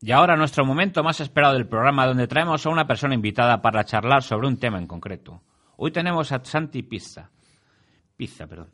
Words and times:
Y 0.00 0.12
ahora 0.12 0.36
nuestro 0.36 0.64
momento 0.64 1.02
más 1.02 1.20
esperado 1.20 1.54
del 1.54 1.66
programa 1.66 2.06
donde 2.06 2.26
traemos 2.26 2.66
a 2.66 2.70
una 2.70 2.86
persona 2.86 3.14
invitada 3.14 3.62
para 3.62 3.84
charlar 3.84 4.22
sobre 4.22 4.46
un 4.46 4.58
tema 4.58 4.78
en 4.78 4.86
concreto. 4.86 5.42
Hoy 5.76 5.90
tenemos 5.90 6.32
a 6.32 6.44
Santi 6.44 6.82
Pizza. 6.82 7.30
Pizza, 8.16 8.46
perdón. 8.46 8.70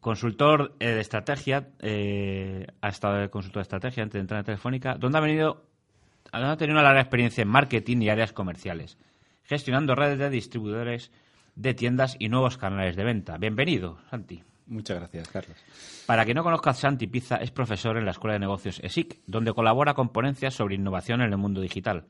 Consultor 0.00 0.76
eh, 0.78 0.90
de 0.90 1.00
estrategia, 1.00 1.68
eh, 1.80 2.66
ha 2.80 2.88
estado 2.88 3.30
consultor 3.30 3.60
de 3.60 3.62
estrategia 3.62 4.02
antes 4.02 4.14
de 4.14 4.20
entrar 4.20 4.40
en 4.40 4.46
Telefónica, 4.46 4.94
donde 4.94 5.18
ha 5.18 5.20
venido, 5.20 5.66
ha 6.32 6.56
tenido 6.56 6.78
una 6.78 6.84
larga 6.84 7.00
experiencia 7.00 7.42
en 7.42 7.48
marketing 7.48 7.98
y 8.02 8.08
áreas 8.08 8.32
comerciales, 8.32 8.96
gestionando 9.44 9.94
redes 9.94 10.18
de 10.18 10.30
distribuidores 10.30 11.10
de 11.54 11.74
tiendas 11.74 12.16
y 12.18 12.28
nuevos 12.28 12.56
canales 12.56 12.96
de 12.96 13.04
venta. 13.04 13.36
Bienvenido, 13.36 13.98
Santi. 14.08 14.42
Muchas 14.68 14.98
gracias, 14.98 15.28
Carlos. 15.28 15.56
Para 16.06 16.24
quien 16.24 16.36
no 16.36 16.44
conozca, 16.44 16.74
Santi 16.74 17.06
Pizza 17.06 17.36
es 17.36 17.50
profesor 17.50 17.96
en 17.96 18.04
la 18.04 18.10
Escuela 18.10 18.34
de 18.34 18.40
Negocios 18.40 18.80
ESIC, 18.82 19.20
donde 19.26 19.54
colabora 19.54 19.94
con 19.94 20.10
ponencias 20.10 20.54
sobre 20.54 20.74
innovación 20.74 21.22
en 21.22 21.32
el 21.32 21.38
mundo 21.38 21.62
digital. 21.62 22.04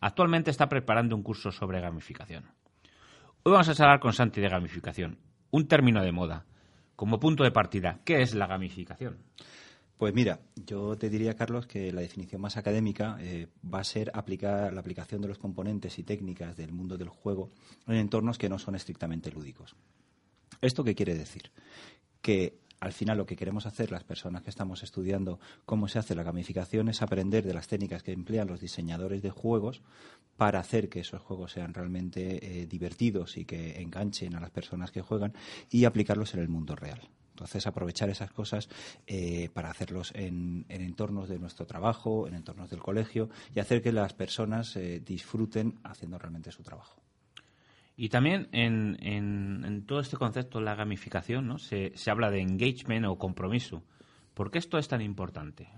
Actualmente 0.00 0.50
está 0.50 0.68
preparando 0.68 1.16
un 1.16 1.24
curso 1.24 1.50
sobre 1.50 1.80
gamificación. 1.80 2.44
Hoy 3.42 3.52
vamos 3.52 3.68
a 3.68 3.82
hablar 3.82 4.00
con 4.00 4.12
Santi 4.12 4.40
de 4.40 4.48
gamificación, 4.48 5.18
un 5.50 5.66
término 5.66 6.02
de 6.02 6.12
moda. 6.12 6.46
Como 6.94 7.18
punto 7.18 7.42
de 7.42 7.50
partida, 7.50 7.98
¿qué 8.04 8.22
es 8.22 8.34
la 8.34 8.46
gamificación? 8.46 9.18
Pues 9.98 10.14
mira, 10.14 10.40
yo 10.54 10.96
te 10.96 11.10
diría, 11.10 11.34
Carlos, 11.34 11.66
que 11.66 11.92
la 11.92 12.00
definición 12.00 12.40
más 12.40 12.56
académica 12.56 13.16
eh, 13.20 13.48
va 13.72 13.80
a 13.80 13.84
ser 13.84 14.10
aplicar 14.14 14.72
la 14.72 14.80
aplicación 14.80 15.20
de 15.20 15.28
los 15.28 15.38
componentes 15.38 15.98
y 15.98 16.04
técnicas 16.04 16.56
del 16.56 16.72
mundo 16.72 16.96
del 16.96 17.08
juego 17.08 17.50
en 17.88 17.96
entornos 17.96 18.38
que 18.38 18.48
no 18.48 18.58
son 18.58 18.76
estrictamente 18.76 19.32
lúdicos. 19.32 19.74
¿Esto 20.60 20.84
qué 20.84 20.94
quiere 20.94 21.14
decir? 21.14 21.50
Que 22.24 22.54
al 22.80 22.94
final 22.94 23.18
lo 23.18 23.26
que 23.26 23.36
queremos 23.36 23.66
hacer 23.66 23.90
las 23.90 24.02
personas 24.02 24.42
que 24.42 24.48
estamos 24.48 24.82
estudiando 24.82 25.38
cómo 25.66 25.88
se 25.88 25.98
hace 25.98 26.14
la 26.14 26.22
gamificación 26.22 26.88
es 26.88 27.02
aprender 27.02 27.44
de 27.44 27.52
las 27.52 27.68
técnicas 27.68 28.02
que 28.02 28.12
emplean 28.12 28.48
los 28.48 28.60
diseñadores 28.60 29.20
de 29.20 29.30
juegos 29.30 29.82
para 30.38 30.58
hacer 30.58 30.88
que 30.88 31.00
esos 31.00 31.20
juegos 31.20 31.52
sean 31.52 31.74
realmente 31.74 32.62
eh, 32.62 32.66
divertidos 32.66 33.36
y 33.36 33.44
que 33.44 33.82
enganchen 33.82 34.34
a 34.34 34.40
las 34.40 34.50
personas 34.50 34.90
que 34.90 35.02
juegan 35.02 35.34
y 35.70 35.84
aplicarlos 35.84 36.32
en 36.32 36.40
el 36.40 36.48
mundo 36.48 36.74
real. 36.74 37.10
Entonces, 37.34 37.66
aprovechar 37.66 38.08
esas 38.08 38.30
cosas 38.30 38.70
eh, 39.06 39.50
para 39.52 39.68
hacerlos 39.68 40.12
en, 40.14 40.64
entornos 40.70 41.28
de 41.28 41.38
nuestro 41.38 41.66
trabajo, 41.66 42.26
en 42.26 42.34
entornos 42.34 42.70
del 42.70 42.80
colegio 42.80 43.28
y 43.54 43.60
hacer 43.60 43.82
que 43.82 43.92
las 43.92 44.14
personas 44.14 44.74
eh, 44.76 45.02
disfruten 45.04 45.78
haciendo 45.84 46.16
realmente 46.16 46.50
su 46.52 46.62
trabajo. 46.62 47.02
Y 47.96 48.08
también 48.08 48.48
en, 48.52 48.98
en, 49.02 49.84
todo 49.86 50.00
este 50.00 50.16
concepto, 50.16 50.60
la 50.60 50.74
gamificación, 50.74 51.46
¿no? 51.46 51.58
se, 51.58 51.92
se 51.94 52.10
habla 52.10 52.30
de 52.30 52.40
engagement 52.40 53.06
o 53.06 53.16
compromiso. 53.16 53.84
¿Por 54.34 54.50
qué 54.50 54.58
esto 54.58 54.78
es 54.78 54.88
tan 54.88 55.00
importante? 55.00 55.68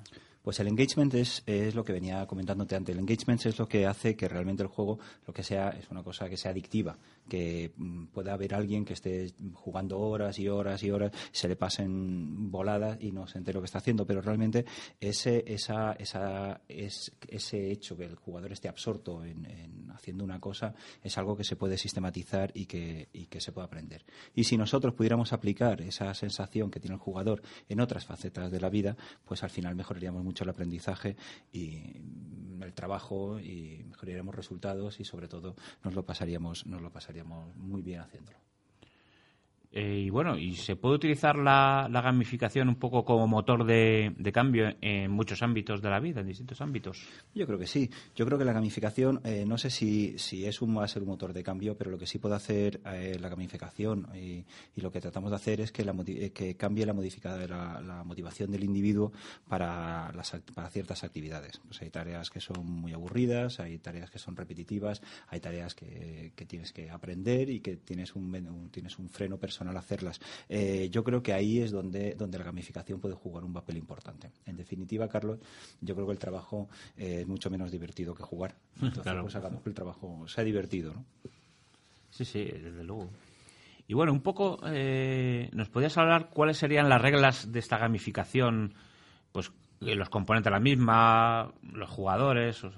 Pues 0.46 0.60
el 0.60 0.68
engagement 0.68 1.12
es, 1.14 1.42
es, 1.44 1.74
lo 1.74 1.84
que 1.84 1.92
venía 1.92 2.24
comentándote 2.26 2.76
antes. 2.76 2.94
El 2.94 3.00
engagement 3.00 3.44
es 3.44 3.58
lo 3.58 3.68
que 3.68 3.84
hace 3.84 4.16
que 4.16 4.28
realmente 4.28 4.62
el 4.62 4.68
juego, 4.68 4.98
lo 5.26 5.34
que 5.34 5.42
sea, 5.42 5.70
es 5.70 5.90
una 5.90 6.02
cosa 6.02 6.28
que 6.28 6.36
sea 6.36 6.52
adictiva, 6.52 6.96
que 7.28 7.72
mm, 7.76 8.06
pueda 8.06 8.32
haber 8.34 8.54
alguien 8.54 8.84
que 8.84 8.92
esté 8.92 9.32
jugando 9.54 9.98
horas 9.98 10.38
y 10.38 10.48
horas 10.48 10.82
y 10.82 10.90
horas, 10.90 11.12
se 11.32 11.48
le 11.48 11.56
pasen 11.56 12.50
voladas 12.50 12.98
y 13.00 13.12
no 13.12 13.26
se 13.26 13.38
entere 13.38 13.56
lo 13.56 13.62
que 13.62 13.66
está 13.66 13.78
haciendo, 13.78 14.06
pero 14.06 14.20
realmente 14.20 14.64
ese, 15.00 15.44
esa, 15.46 15.92
esa, 15.92 16.60
es, 16.68 17.12
ese 17.28 17.70
hecho 17.70 17.96
que 17.96 18.04
el 18.04 18.16
jugador 18.16 18.52
esté 18.52 18.68
absorto 18.68 19.24
en, 19.24 19.90
haciendo 19.94 20.24
una 20.24 20.40
cosa 20.40 20.74
es 21.02 21.16
algo 21.18 21.36
que 21.36 21.44
se 21.44 21.56
puede 21.56 21.78
sistematizar 21.78 22.50
y 22.54 22.66
que, 22.66 23.08
y 23.12 23.26
que 23.26 23.40
se 23.40 23.52
puede 23.52 23.66
aprender. 23.66 24.04
Y 24.34 24.44
si 24.44 24.56
nosotros 24.56 24.94
pudiéramos 24.94 25.32
aplicar 25.32 25.80
esa 25.80 26.12
sensación 26.14 26.70
que 26.70 26.80
tiene 26.80 26.94
el 26.94 27.00
jugador 27.00 27.42
en 27.68 27.80
otras 27.80 28.04
facetas 28.04 28.50
de 28.50 28.60
la 28.60 28.70
vida, 28.70 28.96
pues 29.24 29.42
al 29.42 29.50
final 29.50 29.74
mejoraríamos 29.74 30.22
mucho 30.22 30.44
el 30.44 30.50
aprendizaje 30.50 31.16
y 31.52 31.82
el 32.60 32.72
trabajo 32.74 33.38
y 33.40 33.84
mejoraríamos 33.88 34.34
resultados 34.34 35.00
y 35.00 35.04
sobre 35.04 35.28
todo 35.28 35.56
nos 35.82 35.94
lo 35.94 36.04
pasaríamos, 36.04 36.66
nos 36.66 36.82
lo 36.82 36.90
pasaríamos 36.90 37.15
muy 37.24 37.82
bien 37.82 38.00
haciéndolo. 38.00 38.38
Eh, 39.76 40.04
y 40.06 40.10
bueno, 40.10 40.38
y 40.38 40.54
se 40.54 40.74
puede 40.74 40.94
utilizar 40.94 41.36
la, 41.36 41.86
gamificación 41.92 42.70
un 42.70 42.76
poco 42.76 43.04
como 43.04 43.26
motor 43.26 43.66
de, 43.66 44.14
cambio 44.32 44.74
en 44.80 45.10
muchos 45.10 45.42
ámbitos 45.42 45.82
de 45.82 45.90
la 45.90 46.00
vida, 46.00 46.22
en 46.22 46.28
distintos 46.28 46.62
ámbitos. 46.62 47.06
Yo 47.34 47.46
creo 47.46 47.58
que 47.58 47.66
sí. 47.66 47.90
Yo 48.14 48.24
creo 48.24 48.38
que 48.38 48.46
la 48.46 48.54
gamificación, 48.54 49.20
eh, 49.22 49.44
no 49.46 49.58
sé 49.58 49.68
si, 49.68 50.18
si 50.18 50.46
es 50.46 50.62
un, 50.62 50.78
va 50.78 50.84
a 50.84 50.88
ser 50.88 51.02
un 51.02 51.08
motor 51.08 51.34
de 51.34 51.42
cambio, 51.42 51.76
pero 51.76 51.90
lo 51.90 51.98
que 51.98 52.06
sí 52.06 52.18
puede 52.18 52.36
hacer 52.36 52.80
eh, 52.86 53.18
la 53.20 53.28
gamificación 53.28 54.08
y, 54.16 54.46
lo 54.80 54.90
que 54.90 55.00
tratamos 55.00 55.30
de 55.30 55.36
hacer 55.36 55.60
es 55.60 55.72
que, 55.72 55.84
la, 55.84 55.92
que 56.32 56.56
cambie 56.56 56.86
la, 56.86 56.94
la, 56.94 57.80
la, 57.80 58.04
motivación 58.04 58.52
del 58.52 58.64
individuo 58.64 59.12
para, 59.48 60.10
las, 60.12 60.40
para 60.54 60.70
ciertas 60.70 61.04
actividades. 61.04 61.58
Pues 61.66 61.82
hay 61.82 61.90
tareas 61.90 62.30
que 62.30 62.40
son 62.40 62.64
muy 62.64 62.92
aburridas, 62.92 63.58
hay 63.60 63.78
tareas 63.78 64.10
que 64.10 64.18
son 64.18 64.36
repetitivas, 64.36 65.02
hay 65.28 65.40
tareas 65.40 65.74
que, 65.74 66.32
que 66.34 66.46
tienes 66.46 66.72
que 66.72 66.88
aprender 66.88 67.50
y 67.50 67.60
que 67.60 67.76
tienes 67.76 68.14
un, 68.14 68.70
tienes 68.70 68.98
un 68.98 69.08
freno 69.08 69.38
personal 69.38 69.65
al 69.70 69.76
hacerlas. 69.76 70.20
Eh, 70.48 70.88
yo 70.90 71.04
creo 71.04 71.22
que 71.22 71.32
ahí 71.32 71.60
es 71.60 71.70
donde, 71.70 72.14
donde 72.14 72.38
la 72.38 72.44
gamificación 72.44 73.00
puede 73.00 73.14
jugar 73.14 73.44
un 73.44 73.52
papel 73.52 73.76
importante. 73.76 74.30
En 74.44 74.56
definitiva, 74.56 75.08
Carlos, 75.08 75.38
yo 75.80 75.94
creo 75.94 76.06
que 76.06 76.12
el 76.12 76.18
trabajo 76.18 76.68
eh, 76.96 77.18
es 77.20 77.26
mucho 77.26 77.50
menos 77.50 77.70
divertido 77.70 78.14
que 78.14 78.22
jugar. 78.22 78.54
Entonces, 78.80 79.14
pues 79.20 79.36
hagamos 79.36 79.62
que 79.62 79.68
el 79.68 79.74
trabajo 79.74 80.26
sea 80.28 80.44
divertido, 80.44 80.94
¿no? 80.94 81.04
Sí, 82.10 82.24
sí, 82.24 82.44
desde 82.44 82.82
luego. 82.82 83.10
Y 83.88 83.94
bueno, 83.94 84.12
un 84.12 84.20
poco, 84.20 84.58
eh, 84.66 85.48
¿nos 85.52 85.68
podías 85.68 85.96
hablar 85.96 86.30
cuáles 86.30 86.56
serían 86.56 86.88
las 86.88 87.00
reglas 87.00 87.52
de 87.52 87.58
esta 87.58 87.78
gamificación? 87.78 88.74
Pues 89.32 89.52
los 89.80 90.08
componentes 90.08 90.50
la 90.50 90.60
misma, 90.60 91.52
los 91.72 91.88
jugadores. 91.88 92.62
yo, 92.62 92.70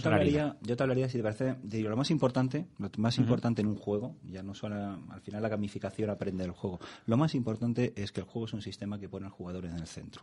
te 0.00 0.08
hablaría, 0.08 0.56
yo, 0.62 0.76
te 0.76 0.82
hablaría, 0.82 1.08
si 1.08 1.18
te 1.18 1.22
parece, 1.22 1.56
de 1.62 1.82
lo 1.82 1.96
más 1.96 2.10
importante, 2.10 2.66
lo 2.78 2.90
más 2.98 3.18
importante 3.18 3.60
en 3.62 3.68
un 3.68 3.76
juego, 3.76 4.16
ya 4.24 4.42
no 4.42 4.54
solo 4.54 4.76
al 5.10 5.20
final 5.20 5.42
la 5.42 5.48
gamificación 5.48 6.10
aprende 6.10 6.44
del 6.44 6.52
juego, 6.52 6.80
lo 7.06 7.16
más 7.16 7.34
importante 7.34 7.92
es 7.96 8.12
que 8.12 8.20
el 8.20 8.26
juego 8.26 8.46
es 8.46 8.52
un 8.52 8.62
sistema 8.62 8.98
que 8.98 9.08
pone 9.08 9.26
al 9.26 9.32
jugador 9.32 9.66
en 9.66 9.76
el 9.76 9.86
centro. 9.86 10.22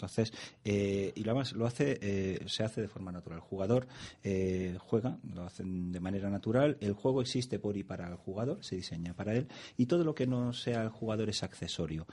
Entonces, 0.00 0.32
eh, 0.64 1.12
y 1.14 1.24
lo 1.24 1.34
más 1.34 1.52
lo 1.52 1.66
hace, 1.66 1.98
eh, 2.00 2.42
se 2.46 2.64
hace 2.64 2.80
de 2.80 2.88
forma 2.88 3.12
natural. 3.12 3.38
El 3.38 3.44
jugador 3.44 3.86
eh, 4.24 4.76
juega, 4.78 5.18
lo 5.34 5.42
hacen 5.42 5.92
de 5.92 6.00
manera 6.00 6.30
natural. 6.30 6.78
El 6.80 6.94
juego 6.94 7.20
existe 7.20 7.58
por 7.58 7.76
y 7.76 7.84
para 7.84 8.08
el 8.08 8.16
jugador, 8.16 8.64
se 8.64 8.76
diseña 8.76 9.14
para 9.14 9.34
él, 9.34 9.46
y 9.76 9.86
todo 9.86 10.02
lo 10.04 10.14
que 10.14 10.26
no 10.26 10.54
sea 10.54 10.82
el 10.82 10.88
jugador 10.88 11.28
es 11.28 11.42
accesorio. 11.42 12.06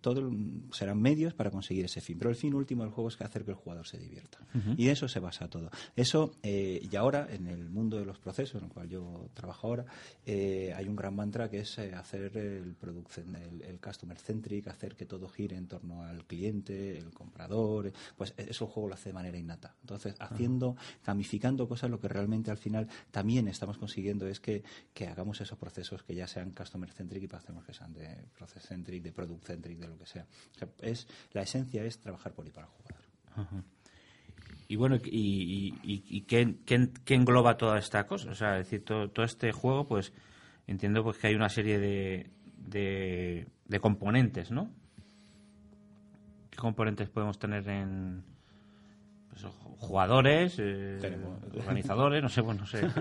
todo 0.00 0.28
serán 0.72 1.00
medios 1.00 1.34
para 1.34 1.50
conseguir 1.50 1.84
ese 1.84 2.00
fin, 2.00 2.18
pero 2.18 2.30
el 2.30 2.36
fin 2.36 2.52
último 2.54 2.82
del 2.82 2.92
juego 2.92 3.08
es 3.08 3.16
que 3.16 3.24
hacer 3.24 3.44
que 3.44 3.52
el 3.52 3.56
jugador 3.56 3.86
se 3.86 3.98
divierta. 3.98 4.38
Y 4.76 4.86
de 4.86 4.92
eso 4.92 5.06
se 5.06 5.20
basa 5.20 5.48
todo. 5.48 5.70
Eso, 5.94 6.32
y 6.42 6.96
ahora, 6.96 7.28
en 7.30 7.46
el 7.46 7.70
mundo 7.70 7.98
de 7.98 8.04
los 8.04 8.18
procesos, 8.18 8.60
en 8.60 8.68
el 8.68 8.72
cual 8.72 8.88
yo 8.88 9.28
trabajo 9.34 9.68
ahora, 9.68 9.86
hay 10.26 10.88
un 10.88 10.96
gran 10.96 11.14
mantra 11.14 11.48
que 11.48 11.60
es 11.60 11.78
hacer 11.78 12.36
el, 12.36 12.76
el, 12.82 13.62
el 13.62 13.80
customer 13.80 14.18
centric, 14.18 14.66
hacer 14.68 14.96
que 14.96 15.06
todo 15.06 15.28
gire 15.28 15.56
en 15.56 15.68
torno 15.68 16.02
al 16.02 16.24
cliente, 16.26 17.03
el 17.04 17.12
comprador, 17.12 17.92
pues 18.16 18.34
eso 18.36 18.64
el 18.64 18.70
juego 18.70 18.88
lo 18.88 18.94
hace 18.94 19.10
de 19.10 19.14
manera 19.14 19.38
innata. 19.38 19.74
Entonces, 19.80 20.14
haciendo, 20.18 20.76
gamificando 21.04 21.68
cosas, 21.68 21.90
lo 21.90 22.00
que 22.00 22.08
realmente 22.08 22.50
al 22.50 22.56
final 22.56 22.88
también 23.10 23.48
estamos 23.48 23.78
consiguiendo 23.78 24.26
es 24.26 24.40
que, 24.40 24.62
hagamos 25.08 25.40
esos 25.40 25.58
procesos 25.58 26.02
que 26.02 26.14
ya 26.14 26.26
sean 26.26 26.50
customer 26.52 26.90
centric 26.90 27.30
y 27.30 27.36
hacemos 27.36 27.64
que 27.64 27.74
sean 27.74 27.92
de 27.92 28.26
process 28.36 28.64
centric, 28.64 29.02
de 29.02 29.12
product 29.12 29.44
centric, 29.44 29.78
de 29.78 29.88
lo 29.88 29.98
que 29.98 30.06
sea. 30.06 30.26
es, 30.80 31.06
la 31.32 31.42
esencia 31.42 31.84
es 31.84 31.98
trabajar 31.98 32.32
por 32.32 32.46
y 32.46 32.50
para 32.50 32.66
el 32.66 32.72
jugador. 32.72 33.64
Y 34.66 34.76
bueno, 34.76 34.96
¿y, 35.04 35.74
y, 35.82 36.20
qué, 36.22 36.56
engloba 37.14 37.56
toda 37.56 37.78
esta 37.78 38.06
cosa? 38.06 38.30
O 38.30 38.34
sea, 38.34 38.54
decir, 38.54 38.84
todo, 38.84 39.10
todo, 39.10 39.26
este 39.26 39.52
juego, 39.52 39.86
pues 39.86 40.12
entiendo 40.66 41.04
pues 41.04 41.18
que 41.18 41.26
hay 41.26 41.34
una 41.34 41.50
serie 41.50 41.78
de, 41.78 43.46
de 43.66 43.80
componentes, 43.80 44.50
¿no? 44.50 44.70
¿Qué 46.64 46.68
componentes 46.68 47.10
podemos 47.10 47.38
tener 47.38 47.68
en 47.68 48.24
pues, 49.40 49.52
jugadores, 49.78 50.56
eh, 50.58 50.98
organizadores, 51.56 52.22
no 52.22 52.28
sé, 52.28 52.40
bueno, 52.40 52.60
no 52.60 52.66
sé. 52.66 52.82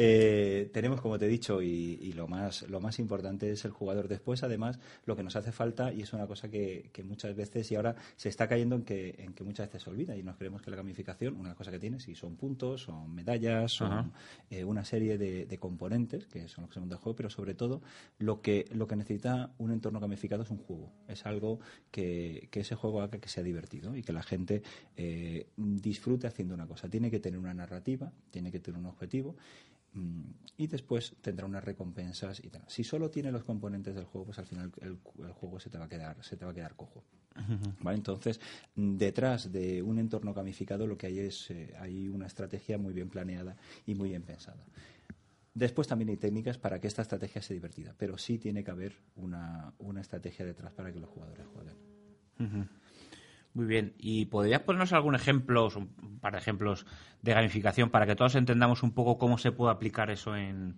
Eh, 0.00 0.70
tenemos, 0.72 1.00
como 1.00 1.18
te 1.18 1.26
he 1.26 1.28
dicho, 1.28 1.60
y, 1.60 2.12
lo 2.12 2.28
más 2.28 2.62
lo 2.68 2.80
más 2.80 2.98
importante 2.98 3.50
es 3.50 3.64
el 3.64 3.70
jugador. 3.70 4.08
Después, 4.08 4.42
además, 4.42 4.78
lo 5.06 5.16
que 5.16 5.22
nos 5.22 5.36
hace 5.36 5.52
falta, 5.52 5.92
y 5.92 6.02
es 6.02 6.12
una 6.12 6.26
cosa 6.26 6.48
que, 6.48 6.90
muchas 7.04 7.34
veces, 7.34 7.70
y 7.72 7.76
ahora 7.76 7.96
se 8.16 8.28
está 8.28 8.48
cayendo 8.48 8.76
en 8.76 8.82
que, 8.82 9.14
en 9.18 9.34
que 9.34 9.44
muchas 9.44 9.66
veces 9.68 9.82
se 9.82 9.90
olvida, 9.90 10.16
y 10.16 10.22
nos 10.22 10.36
creemos 10.36 10.62
que 10.62 10.70
la 10.70 10.76
gamificación, 10.76 11.36
una 11.36 11.54
cosa 11.54 11.70
que 11.70 11.78
tiene, 11.78 12.00
si 12.00 12.14
son 12.14 12.36
puntos, 12.36 12.82
son 12.82 13.14
medallas, 13.14 13.72
son 13.72 14.12
eh, 14.50 14.64
una 14.64 14.84
serie 14.84 15.18
de, 15.18 15.58
componentes, 15.58 16.26
que 16.26 16.48
son 16.48 16.62
los 16.62 16.70
que 16.70 16.74
se 16.74 16.80
montan 16.80 16.98
el 16.98 17.02
juego, 17.02 17.16
pero 17.16 17.30
sobre 17.30 17.54
todo, 17.54 17.82
lo 18.18 18.40
que, 18.40 18.66
lo 18.72 18.86
que 18.86 18.96
necesita 18.96 19.50
un 19.58 19.72
entorno 19.72 20.00
gamificado 20.00 20.42
es 20.42 20.50
un 20.50 20.58
juego. 20.58 20.92
Es 21.08 21.26
algo 21.26 21.58
que, 21.90 22.48
que 22.50 22.60
ese 22.60 22.74
juego 22.74 23.02
haga 23.02 23.18
que 23.18 23.28
sea 23.28 23.42
divertido 23.42 23.96
y 23.96 24.02
que 24.02 24.12
la 24.12 24.22
gente 24.22 24.62
eh, 24.98 25.46
disfrute 25.56 26.26
haciendo 26.26 26.54
una 26.54 26.66
cosa. 26.66 26.90
Tiene 26.90 27.10
que 27.10 27.20
tener 27.20 27.38
una 27.38 27.54
narrativa, 27.54 28.12
tiene 28.30 28.52
que 28.52 28.60
tener 28.60 28.78
un 28.78 28.86
objetivo 28.86 29.36
Mm, 29.94 30.22
y 30.58 30.66
después 30.66 31.16
tendrá 31.20 31.46
unas 31.46 31.64
recompensas 31.64 32.42
y 32.44 32.48
tal. 32.48 32.62
Si 32.66 32.84
solo 32.84 33.10
tiene 33.10 33.32
los 33.32 33.44
componentes 33.44 33.94
del 33.94 34.04
juego, 34.04 34.26
pues 34.26 34.38
al 34.38 34.46
final 34.46 34.72
el, 34.80 34.98
juego 35.32 35.60
se 35.60 35.70
te 35.70 35.78
va 35.78 35.86
a 35.86 35.88
quedar, 35.88 36.22
se 36.22 36.36
te 36.36 36.44
va 36.44 36.50
a 36.50 36.54
quedar 36.54 36.74
cojo. 36.76 37.04
¿Vale? 37.80 37.96
Entonces, 37.96 38.40
detrás 38.74 39.52
de 39.52 39.80
un 39.80 40.00
entorno 40.00 40.34
gamificado 40.34 40.88
lo 40.88 40.98
que 40.98 41.06
hay 41.06 41.20
es 41.20 41.50
eh, 41.52 41.72
hay 41.78 42.08
una 42.08 42.26
estrategia 42.26 42.78
muy 42.78 42.92
bien 42.92 43.08
planeada 43.08 43.56
y 43.86 43.94
muy 43.94 44.08
bien 44.08 44.22
pensada. 44.22 44.66
Después 45.54 45.86
también 45.86 46.08
hay 46.08 46.16
técnicas 46.16 46.58
para 46.58 46.80
que 46.80 46.88
esta 46.88 47.02
estrategia 47.02 47.40
sea 47.40 47.54
divertida, 47.54 47.94
pero 47.96 48.18
sí 48.18 48.38
tiene 48.38 48.64
que 48.64 48.72
haber 48.72 48.96
una, 49.14 49.72
una 49.78 50.00
estrategia 50.00 50.44
detrás 50.44 50.72
para 50.72 50.92
que 50.92 50.98
los 50.98 51.08
jugadores 51.08 51.46
jueguen. 51.46 52.68
Muy 53.58 53.66
bien. 53.66 53.92
¿Y 53.98 54.26
podrías 54.26 54.60
ponernos 54.60 54.92
algún 54.92 55.16
ejemplo, 55.16 55.68
un 55.76 56.20
par 56.20 56.32
de 56.32 56.38
ejemplos 56.38 56.86
de 57.22 57.34
gamificación 57.34 57.90
para 57.90 58.06
que 58.06 58.14
todos 58.14 58.36
entendamos 58.36 58.84
un 58.84 58.92
poco 58.92 59.18
cómo 59.18 59.36
se 59.36 59.50
puede 59.50 59.72
aplicar 59.72 60.12
eso 60.12 60.36
en, 60.36 60.76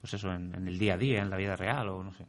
pues 0.00 0.14
eso, 0.14 0.32
en, 0.32 0.54
el 0.54 0.78
día 0.78 0.94
a 0.94 0.96
día, 0.96 1.22
en 1.22 1.28
la 1.28 1.36
vida 1.36 1.56
real 1.56 1.88
o 1.88 2.04
no 2.04 2.14
sé? 2.14 2.26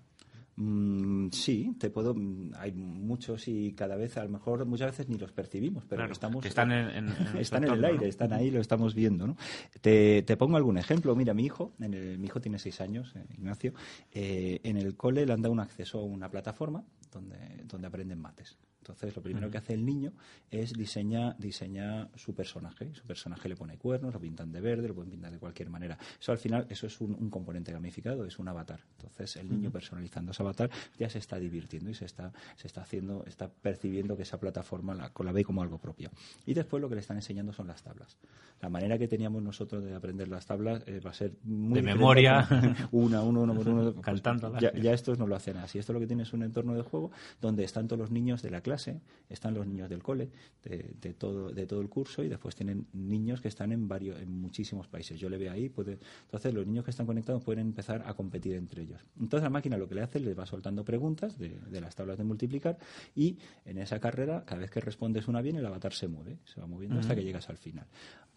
Mm, 0.56 1.30
sí, 1.30 1.76
te 1.78 1.92
puedo. 1.92 2.16
Hay 2.58 2.72
muchos 2.72 3.48
y 3.48 3.74
cada 3.74 3.96
vez, 3.96 4.18
a 4.18 4.24
lo 4.24 4.32
mejor, 4.32 4.66
muchas 4.66 4.90
veces 4.90 5.08
ni 5.08 5.20
los 5.20 5.32
percibimos, 5.34 5.86
pero 5.88 6.04
estamos. 6.12 6.44
están 6.48 6.72
en, 6.72 7.10
están 7.40 7.66
en 7.66 7.74
el 7.74 7.86
aire, 7.86 8.08
están 8.08 8.34
ahí, 8.34 8.50
lo 8.50 8.60
estamos 8.60 8.96
viendo, 8.96 9.28
¿no? 9.28 9.38
Te, 9.82 10.24
pongo 10.36 10.58
algún 10.58 10.80
ejemplo. 10.80 11.16
Mira, 11.16 11.36
mi 11.36 11.46
hijo, 11.46 11.74
en 11.80 12.20
mi 12.20 12.26
hijo 12.26 12.42
tiene 12.42 12.58
seis 12.58 12.82
años, 12.82 13.14
eh, 13.16 13.24
Ignacio, 13.38 13.76
eh, 14.12 14.62
en 14.64 14.78
el 14.78 14.98
cole 14.98 15.28
le 15.28 15.34
han 15.34 15.44
dado 15.44 15.54
un 15.54 15.60
acceso 15.60 16.00
a 16.00 16.04
una 16.04 16.28
plataforma 16.32 16.84
donde, 17.12 17.38
donde 17.66 17.86
aprenden 17.86 18.20
mates. 18.20 18.58
Entonces, 18.82 19.16
lo 19.16 19.22
primero 19.22 19.52
que 19.52 19.60
hace 19.60 19.74
el 19.74 19.86
niño 19.86 20.12
es 20.50 20.74
diseñar 20.74 21.38
diseña 21.38 22.10
su 22.16 22.34
personaje. 22.34 22.90
Su 22.94 23.06
personaje 23.06 23.48
le 23.48 23.56
pone 23.56 23.78
cuernos, 23.78 24.12
lo 24.12 24.20
pintan 24.20 24.52
de 24.52 24.60
verde, 24.60 24.88
lo 24.88 24.96
pueden 24.96 25.12
pintar 25.12 25.32
de 25.32 25.38
cualquier 25.38 25.70
manera. 25.70 25.98
Eso 26.20 26.32
al 26.32 26.40
final, 26.40 26.66
eso 26.68 26.88
es 26.88 27.00
un, 27.00 27.30
componente 27.30 27.72
gamificado, 27.72 28.26
es 28.26 28.40
un 28.40 28.48
avatar. 28.48 28.80
Entonces, 28.98 29.36
el 29.36 29.50
niño 29.50 29.72
personalizando 29.72 30.32
ese 30.32 30.42
avatar 30.42 30.72
ya 30.98 31.10
se 31.10 31.20
está 31.20 31.38
divirtiendo 31.38 31.92
y 31.92 31.94
se 31.94 32.06
está, 32.06 32.34
se 32.56 32.68
está 32.68 32.82
haciendo, 32.82 33.24
está 33.28 33.50
percibiendo 33.50 34.18
que 34.18 34.24
esa 34.24 34.40
plataforma 34.40 34.96
la, 34.96 35.12
la 35.16 35.32
ve 35.32 35.44
como 35.44 35.62
algo 35.62 35.78
propio. 35.78 36.10
Y 36.48 36.56
después 36.56 36.82
lo 36.82 36.90
que 36.90 36.96
le 36.96 37.02
están 37.02 37.18
enseñando 37.18 37.54
son 37.54 37.68
las 37.68 37.84
tablas. 37.84 38.18
La 38.62 38.70
manera 38.70 38.98
que 38.98 39.08
teníamos 39.08 39.44
nosotros 39.44 39.84
de 39.84 39.94
aprender 39.94 40.28
las 40.28 40.48
tablas 40.48 40.84
eh, 40.88 41.00
va 41.00 41.12
a 41.12 41.14
ser 41.14 41.34
muy 41.44 41.76
de 41.76 41.84
memoria, 41.84 42.48
una, 42.92 43.22
uno, 43.22 43.42
uno, 43.42 43.54
uno, 43.54 43.94
pues, 43.94 44.06
cantando. 44.06 44.58
Ya, 44.60 44.74
ya, 44.74 44.94
estos 44.94 45.20
no 45.20 45.28
lo 45.28 45.36
hacen 45.36 45.58
así. 45.58 45.78
Esto 45.78 45.94
lo 45.94 46.00
que 46.00 46.08
tiene 46.08 46.24
es 46.24 46.34
un 46.34 46.44
entorno 46.44 46.74
de 46.76 46.82
juego 46.82 47.12
donde 47.42 47.64
están 47.64 47.88
todos 47.88 48.00
los 48.00 48.12
niños 48.12 48.42
de 48.42 48.50
la 48.50 48.62
clase 48.62 48.71
clase, 48.72 49.02
están 49.30 49.54
los 49.54 49.68
niños 49.68 49.90
del 49.90 50.02
cole, 50.02 50.30
de, 50.64 51.14
todo, 51.14 51.52
de 51.52 51.66
todo 51.66 51.82
el 51.82 51.90
curso, 51.90 52.24
y 52.24 52.30
después 52.30 52.56
tienen 52.56 52.88
niños 52.94 53.42
que 53.42 53.50
están 53.50 53.74
en 53.74 53.88
varios, 53.88 54.18
en 54.22 54.32
muchísimos 54.32 54.88
países. 54.88 55.20
Yo 55.20 55.30
le 55.30 55.38
veo 55.38 55.52
ahí, 55.52 55.68
puede, 55.68 56.00
entonces 56.24 56.54
los 56.54 56.66
niños 56.66 56.86
que 56.86 56.92
están 56.92 57.06
conectados 57.06 57.44
pueden 57.44 57.68
empezar 57.68 58.04
a 58.06 58.14
competir 58.14 58.56
entre 58.56 58.84
ellos. 58.84 59.02
Entonces 59.20 59.44
la 59.44 59.50
máquina 59.50 59.78
lo 59.78 59.90
que 59.90 59.96
le 59.96 60.04
hace, 60.04 60.22
les 60.22 60.38
va 60.38 60.46
soltando 60.46 60.86
preguntas 60.86 61.38
de, 61.38 61.82
las 61.82 61.96
tablas 61.96 62.18
de 62.18 62.24
multiplicar, 62.24 62.78
y 63.14 63.38
en 63.66 63.78
esa 63.78 64.00
carrera, 64.00 64.46
cada 64.46 64.62
vez 64.62 64.72
que 64.72 64.80
respondes 64.80 65.28
una 65.28 65.42
bien, 65.42 65.58
el 65.58 65.66
avatar 65.66 65.92
se 65.92 66.08
mueve, 66.08 66.40
se 66.46 66.62
va 66.62 66.68
moviendo 66.68 67.00
hasta 67.00 67.14
que 67.14 67.24
llegas 67.24 67.50
al 67.50 67.58
final. 67.58 67.88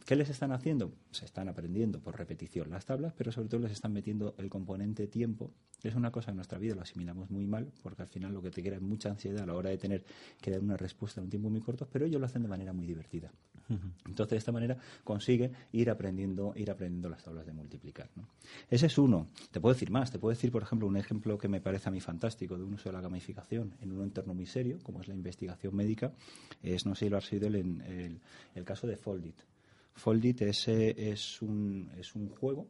¿Qué 0.04 0.16
les 0.16 0.28
están 0.28 0.52
haciendo? 0.52 0.92
Se 1.12 1.24
están 1.24 1.48
aprendiendo 1.48 1.98
por 1.98 2.18
repetición 2.18 2.68
las 2.68 2.84
tablas, 2.84 3.14
pero 3.16 3.32
sobre 3.32 3.48
todo 3.48 3.60
les 3.60 3.72
están 3.72 3.94
metiendo 3.94 4.34
el 4.36 4.50
componente 4.50 5.06
tiempo, 5.06 5.54
que 5.80 5.88
es 5.88 5.94
una 5.94 6.10
cosa 6.10 6.30
en 6.30 6.36
nuestra 6.36 6.58
vida 6.58 6.74
lo 6.74 6.82
asimilamos 6.82 7.30
muy 7.30 7.46
mal, 7.46 7.72
porque 7.82 8.02
al 8.02 8.08
final 8.08 8.34
lo 8.34 8.42
que 8.42 8.50
te 8.50 8.62
crea 8.62 8.76
es 8.76 8.82
mucha 8.82 9.08
ansiedad 9.08 9.42
a 9.42 9.46
la 9.46 9.54
hora 9.54 9.70
de 9.70 9.78
tener 9.78 10.04
que 10.40 10.50
dar 10.50 10.60
una 10.60 10.76
respuesta 10.76 11.20
en 11.20 11.24
un 11.24 11.30
tiempo 11.30 11.50
muy 11.50 11.60
corto, 11.60 11.88
pero 11.90 12.06
ellos 12.06 12.20
lo 12.20 12.26
hacen 12.26 12.42
de 12.42 12.48
manera 12.48 12.72
muy 12.72 12.86
divertida. 12.86 13.30
Entonces, 14.06 14.30
de 14.30 14.36
esta 14.36 14.52
manera 14.52 14.76
consiguen 15.02 15.52
ir 15.72 15.88
aprendiendo, 15.88 16.52
ir 16.54 16.70
aprendiendo 16.70 17.08
las 17.08 17.24
tablas 17.24 17.46
de 17.46 17.52
multiplicar. 17.52 18.10
Ese 18.68 18.86
es 18.86 18.98
uno. 18.98 19.28
Te 19.50 19.60
puedo 19.60 19.72
decir 19.72 19.90
más. 19.90 20.10
Te 20.10 20.18
puedo 20.18 20.34
decir, 20.34 20.52
por 20.52 20.62
ejemplo, 20.62 20.86
un 20.86 20.96
ejemplo 20.96 21.38
que 21.38 21.48
me 21.48 21.60
parece 21.60 21.88
a 21.88 21.92
mí 21.92 22.00
fantástico 22.00 22.58
de 22.58 22.64
un 22.64 22.74
uso 22.74 22.90
de 22.90 22.92
la 22.92 23.00
gamificación 23.00 23.74
en 23.80 23.92
un 23.92 24.02
entorno 24.02 24.34
muy 24.34 24.46
serio, 24.46 24.78
como 24.82 25.00
es 25.00 25.08
la 25.08 25.14
investigación 25.14 25.74
médica. 25.74 26.12
Es, 26.62 26.84
no 26.84 26.94
sé 26.94 27.06
si 27.06 27.10
lo 27.10 27.16
has 27.16 27.24
sido 27.24 27.48
el, 27.48 28.20
el 28.54 28.64
caso 28.64 28.86
de 28.86 28.96
Foldit. 28.96 29.36
Foldit 29.94 30.42
es, 30.42 30.68
es, 30.68 31.40
un, 31.40 31.90
es 31.98 32.14
un 32.14 32.28
juego 32.28 32.66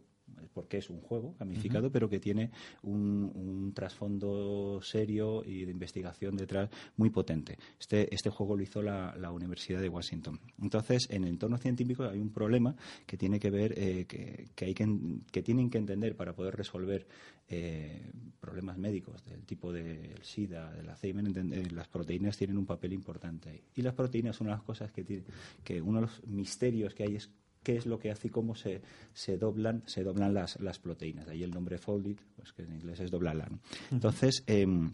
porque 0.52 0.78
es 0.78 0.90
un 0.90 1.00
juego 1.00 1.34
gamificado, 1.38 1.90
pero 1.90 2.08
que 2.08 2.20
tiene 2.20 2.50
un, 2.82 3.72
trasfondo 3.74 4.80
serio 4.82 5.42
y 5.44 5.64
de 5.64 5.70
investigación 5.70 6.36
detrás 6.36 6.70
muy 6.96 7.10
potente. 7.10 7.58
Este, 7.78 8.14
este 8.14 8.30
juego 8.30 8.56
lo 8.56 8.62
hizo 8.62 8.82
la, 8.82 9.14
Universidad 9.34 9.80
de 9.80 9.88
Washington. 9.88 10.38
Entonces, 10.62 11.08
en 11.10 11.24
el 11.24 11.30
entorno 11.30 11.58
científico 11.58 12.04
hay 12.04 12.20
un 12.20 12.30
problema 12.30 12.76
que 13.04 13.16
tiene 13.16 13.40
que 13.40 13.50
ver, 13.50 13.74
eh, 13.76 14.04
que, 14.06 14.48
que, 14.54 14.66
hay 14.66 14.74
que, 14.74 14.86
que, 15.32 15.42
tienen 15.42 15.70
que 15.70 15.78
entender 15.78 16.14
para 16.14 16.34
poder 16.34 16.54
resolver 16.54 17.06
eh, 17.48 18.10
problemas 18.40 18.78
médicos 18.78 19.22
del 19.26 19.44
tipo 19.44 19.70
del 19.72 20.22
SIDA, 20.22 20.72
del 20.72 20.88
Alzheimer, 20.88 21.26
eh, 21.26 21.70
las 21.72 21.88
proteínas 21.88 22.36
tienen 22.36 22.56
un 22.56 22.64
papel 22.64 22.92
importante 22.92 23.50
ahí. 23.50 23.62
Y 23.74 23.82
las 23.82 23.94
proteínas 23.94 24.36
son 24.36 24.46
una 24.46 24.54
de 24.54 24.58
las 24.60 24.66
cosas 24.66 24.92
que, 24.92 25.04
tiene, 25.04 25.24
que 25.62 25.82
uno 25.82 26.00
de 26.00 26.06
los 26.06 26.26
misterios 26.26 26.94
que 26.94 27.02
hay 27.02 27.16
es 27.16 27.30
qué 27.64 27.76
es 27.76 27.86
lo 27.86 27.98
que 27.98 28.12
hace 28.12 28.28
y 28.28 28.30
cómo 28.30 28.54
se, 28.54 28.82
se 29.12 29.36
doblan, 29.36 29.82
se 29.86 30.04
doblan 30.04 30.32
las, 30.34 30.60
las 30.60 30.78
proteínas. 30.78 31.26
De 31.26 31.32
ahí 31.32 31.42
el 31.42 31.50
nombre 31.50 31.78
folded, 31.78 32.16
pues 32.36 32.52
que 32.52 32.62
en 32.62 32.74
inglés 32.74 33.00
es 33.00 33.10
doblarla. 33.10 33.48
Entonces, 33.90 34.44
em, 34.46 34.92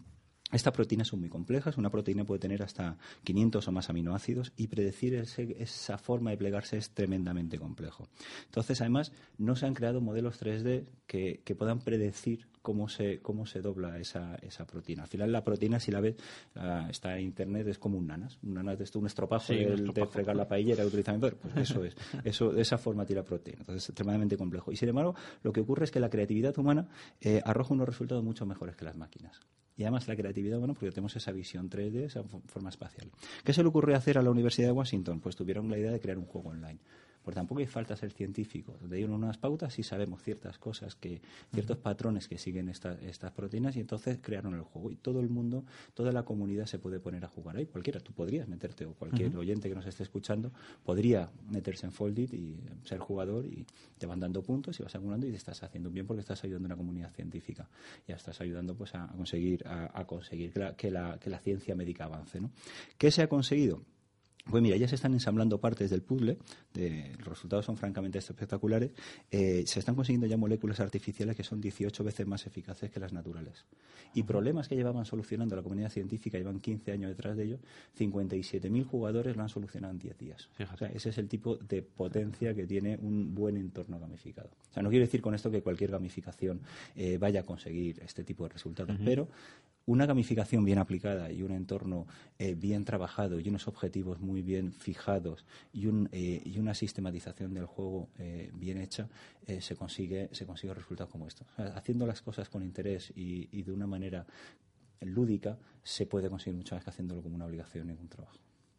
estas 0.51 0.73
proteínas 0.73 1.07
son 1.07 1.19
muy 1.19 1.29
complejas. 1.29 1.77
Una 1.77 1.89
proteína 1.89 2.25
puede 2.25 2.39
tener 2.39 2.63
hasta 2.63 2.97
500 3.23 3.67
o 3.67 3.71
más 3.71 3.89
aminoácidos 3.89 4.53
y 4.57 4.67
predecir 4.67 5.15
esa 5.15 5.97
forma 5.97 6.31
de 6.31 6.37
plegarse 6.37 6.77
es 6.77 6.91
tremendamente 6.91 7.57
complejo. 7.57 8.07
Entonces, 8.45 8.81
además, 8.81 9.11
no 9.37 9.55
se 9.55 9.65
han 9.65 9.73
creado 9.73 10.01
modelos 10.01 10.41
3D 10.41 10.85
que, 11.07 11.41
que 11.43 11.55
puedan 11.55 11.79
predecir 11.79 12.47
cómo 12.61 12.87
se, 12.87 13.19
cómo 13.19 13.45
se 13.45 13.61
dobla 13.61 13.97
esa, 13.99 14.35
esa 14.35 14.65
proteína. 14.65 15.03
Al 15.03 15.09
final 15.09 15.31
la 15.31 15.43
proteína, 15.43 15.79
si 15.79 15.91
la 15.91 16.01
ves, 16.01 16.15
está 16.89 17.17
en 17.17 17.25
internet, 17.25 17.67
es 17.67 17.79
como 17.79 17.97
un 17.97 18.07
nanas. 18.07 18.37
Un 18.43 18.53
nanas 18.53 18.77
de 18.77 18.83
esto, 18.83 18.99
un 18.99 19.07
estropajo, 19.07 19.53
de, 19.53 20.05
fregar 20.07 20.35
la 20.35 20.47
paellera 20.47 20.83
que 20.83 20.87
utilizan 20.87 21.19
Pues 21.19 21.35
eso 21.57 21.83
es. 21.83 21.95
Eso, 22.23 22.51
de 22.51 22.61
esa 22.61 22.77
forma 22.77 23.05
tira 23.05 23.23
proteína. 23.23 23.61
Entonces 23.61 23.83
es 23.83 23.89
extremadamente 23.89 24.37
complejo. 24.37 24.71
Y 24.71 24.75
sin 24.75 24.89
embargo, 24.89 25.15
lo 25.43 25.51
que 25.51 25.61
ocurre 25.61 25.85
es 25.85 25.91
que 25.91 25.99
la 25.99 26.09
creatividad 26.09 26.57
humana 26.57 26.87
eh, 27.19 27.41
arroja 27.43 27.73
unos 27.73 27.87
resultados 27.87 28.23
mucho 28.23 28.45
mejores 28.45 28.75
que 28.75 28.85
las 28.85 28.95
máquinas. 28.95 29.39
Y 29.77 29.83
además 29.83 30.07
la 30.07 30.15
creatividad, 30.15 30.59
bueno, 30.59 30.73
porque 30.73 30.91
tenemos 30.91 31.15
esa 31.15 31.31
visión 31.31 31.69
3D, 31.69 32.03
esa 32.03 32.23
forma 32.23 32.69
espacial. 32.69 33.09
¿Qué 33.43 33.53
se 33.53 33.63
le 33.63 33.69
ocurrió 33.69 33.95
hacer 33.95 34.17
a 34.17 34.21
la 34.21 34.29
Universidad 34.29 34.67
de 34.67 34.73
Washington? 34.73 35.19
Pues 35.19 35.35
tuvieron 35.35 35.69
la 35.69 35.77
idea 35.77 35.91
de 35.91 35.99
crear 35.99 36.17
un 36.17 36.25
juego 36.25 36.49
online. 36.49 36.79
Porque 37.23 37.35
tampoco 37.35 37.59
hay 37.59 37.67
falta 37.67 37.95
ser 37.95 38.11
científico. 38.11 38.77
Donde 38.79 38.97
hay 38.97 39.03
unas 39.03 39.37
pautas 39.37 39.77
y 39.79 39.83
sabemos 39.83 40.21
ciertas 40.21 40.57
cosas, 40.57 40.95
que 40.95 41.21
ciertos 41.53 41.77
patrones 41.77 42.27
que 42.27 42.37
siguen 42.37 42.69
estas 42.69 43.31
proteínas 43.33 43.75
y 43.75 43.79
entonces 43.79 44.19
crearon 44.21 44.55
el 44.55 44.61
juego. 44.61 44.91
Y 44.91 44.95
todo 44.95 45.19
el 45.19 45.29
mundo, 45.29 45.65
toda 45.93 46.11
la 46.11 46.23
comunidad 46.23 46.65
se 46.65 46.79
puede 46.79 46.99
poner 46.99 47.23
a 47.25 47.27
jugar 47.27 47.57
ahí. 47.57 47.65
Cualquiera, 47.65 47.99
tú 47.99 48.13
podrías 48.13 48.47
meterte 48.47 48.85
o 48.85 48.93
cualquier 48.93 49.35
oyente 49.35 49.69
que 49.69 49.75
nos 49.75 49.85
esté 49.85 50.03
escuchando 50.03 50.51
podría 50.83 51.29
meterse 51.49 51.85
en 51.85 51.91
Foldit 51.91 52.33
y 52.33 52.59
ser 52.83 52.99
jugador 52.99 53.45
y 53.45 53.65
te 53.97 54.05
van 54.05 54.19
dando 54.19 54.41
puntos 54.41 54.79
y 54.79 54.83
vas 54.83 54.95
acumulando 54.95 55.27
y 55.27 55.31
te 55.31 55.37
estás 55.37 55.61
haciendo 55.63 55.89
bien 55.89 56.07
porque 56.07 56.21
estás 56.21 56.43
ayudando 56.43 56.67
a 56.67 56.69
una 56.69 56.77
comunidad 56.77 57.11
científica. 57.13 57.69
Ya 58.07 58.15
estás 58.15 58.41
ayudando 58.41 58.75
pues 58.75 58.95
a 58.95 59.07
conseguir, 59.07 59.63
a, 59.67 60.05
conseguir 60.05 60.51
que 60.53 60.59
la, 60.59 60.75
que, 60.75 60.91
la, 60.91 61.19
que 61.19 61.29
la 61.29 61.39
ciencia 61.39 61.75
médica 61.75 62.05
avance. 62.05 62.39
¿no? 62.39 62.51
¿Qué 62.97 63.11
se 63.11 63.21
ha 63.21 63.27
conseguido? 63.27 63.81
Pues 64.49 64.63
mira, 64.63 64.75
ya 64.75 64.87
se 64.87 64.95
están 64.95 65.13
ensamblando 65.13 65.59
partes 65.59 65.89
del 65.89 66.01
puzzle, 66.01 66.37
los 66.73 67.27
resultados 67.27 67.65
son 67.65 67.77
francamente 67.77 68.17
espectaculares, 68.17 68.91
eh, 69.29 69.63
se 69.67 69.79
están 69.79 69.95
consiguiendo 69.95 70.27
ya 70.27 70.37
moléculas 70.37 70.79
artificiales 70.79 71.35
que 71.35 71.43
son 71.43 71.61
18 71.61 72.03
veces 72.03 72.25
más 72.25 72.45
eficaces 72.47 72.89
que 72.89 72.99
las 72.99 73.13
naturales. 73.13 73.65
Y 74.13 74.23
problemas 74.23 74.67
que 74.67 74.75
llevaban 74.75 75.05
solucionando 75.05 75.55
la 75.55 75.61
comunidad 75.61 75.89
científica, 75.89 76.37
llevan 76.37 76.59
15 76.59 76.91
años 76.91 77.09
detrás 77.09 77.37
de 77.37 77.43
ello, 77.43 77.59
57.000 77.97 78.85
jugadores 78.85 79.35
lo 79.35 79.43
han 79.43 79.49
solucionado 79.49 79.93
en 79.93 79.99
10 79.99 80.17
días. 80.17 80.49
O 80.73 80.77
sea, 80.77 80.89
ese 80.89 81.09
es 81.09 81.17
el 81.17 81.27
tipo 81.27 81.55
de 81.57 81.81
potencia 81.81 82.53
que 82.53 82.65
tiene 82.65 82.97
un 82.97 83.33
buen 83.33 83.57
entorno 83.57 83.99
gamificado. 83.99 84.49
O 84.71 84.73
sea, 84.73 84.83
no 84.83 84.89
quiero 84.89 85.05
decir 85.05 85.21
con 85.21 85.35
esto 85.35 85.51
que 85.51 85.61
cualquier 85.61 85.91
gamificación 85.91 86.61
eh, 86.95 87.17
vaya 87.17 87.41
a 87.41 87.43
conseguir 87.43 88.01
este 88.03 88.23
tipo 88.23 88.43
de 88.43 88.49
resultados, 88.53 88.97
pero 89.05 89.27
una 89.85 90.05
gamificación 90.05 90.63
bien 90.63 90.77
aplicada 90.77 91.31
y 91.31 91.43
un 91.43 91.51
entorno 91.51 92.05
eh, 92.37 92.55
bien 92.55 92.85
trabajado 92.85 93.39
y 93.39 93.49
unos 93.49 93.67
objetivos 93.67 94.19
muy 94.19 94.41
bien 94.41 94.73
fijados 94.73 95.45
y, 95.73 95.87
un, 95.87 96.09
eh, 96.11 96.41
y 96.45 96.59
una 96.59 96.73
sistematización 96.73 97.53
del 97.53 97.65
juego 97.65 98.09
eh, 98.17 98.51
bien 98.53 98.77
hecha, 98.77 99.07
se, 99.59 99.75
consigue, 99.75 100.29
se 100.31 100.45
consigue 100.45 100.73
resultados 100.73 101.11
como 101.11 101.27
estos. 101.27 101.45
haciendo 101.75 102.05
las 102.07 102.21
cosas 102.21 102.47
con 102.47 102.63
interés 102.63 103.11
y, 103.15 103.63
de 103.63 103.71
una 103.73 103.85
manera 103.85 104.25
lúdica, 105.01 105.57
se 105.83 106.05
puede 106.05 106.29
conseguir 106.29 106.55
mucho 106.55 106.75
más 106.75 106.83
que 106.83 106.89
haciéndolo 106.89 107.21
como 107.21 107.35
una 107.35 107.45
obligación 107.45 107.89
y 107.89 107.91
un 107.91 108.07
trabajo. 108.07 108.37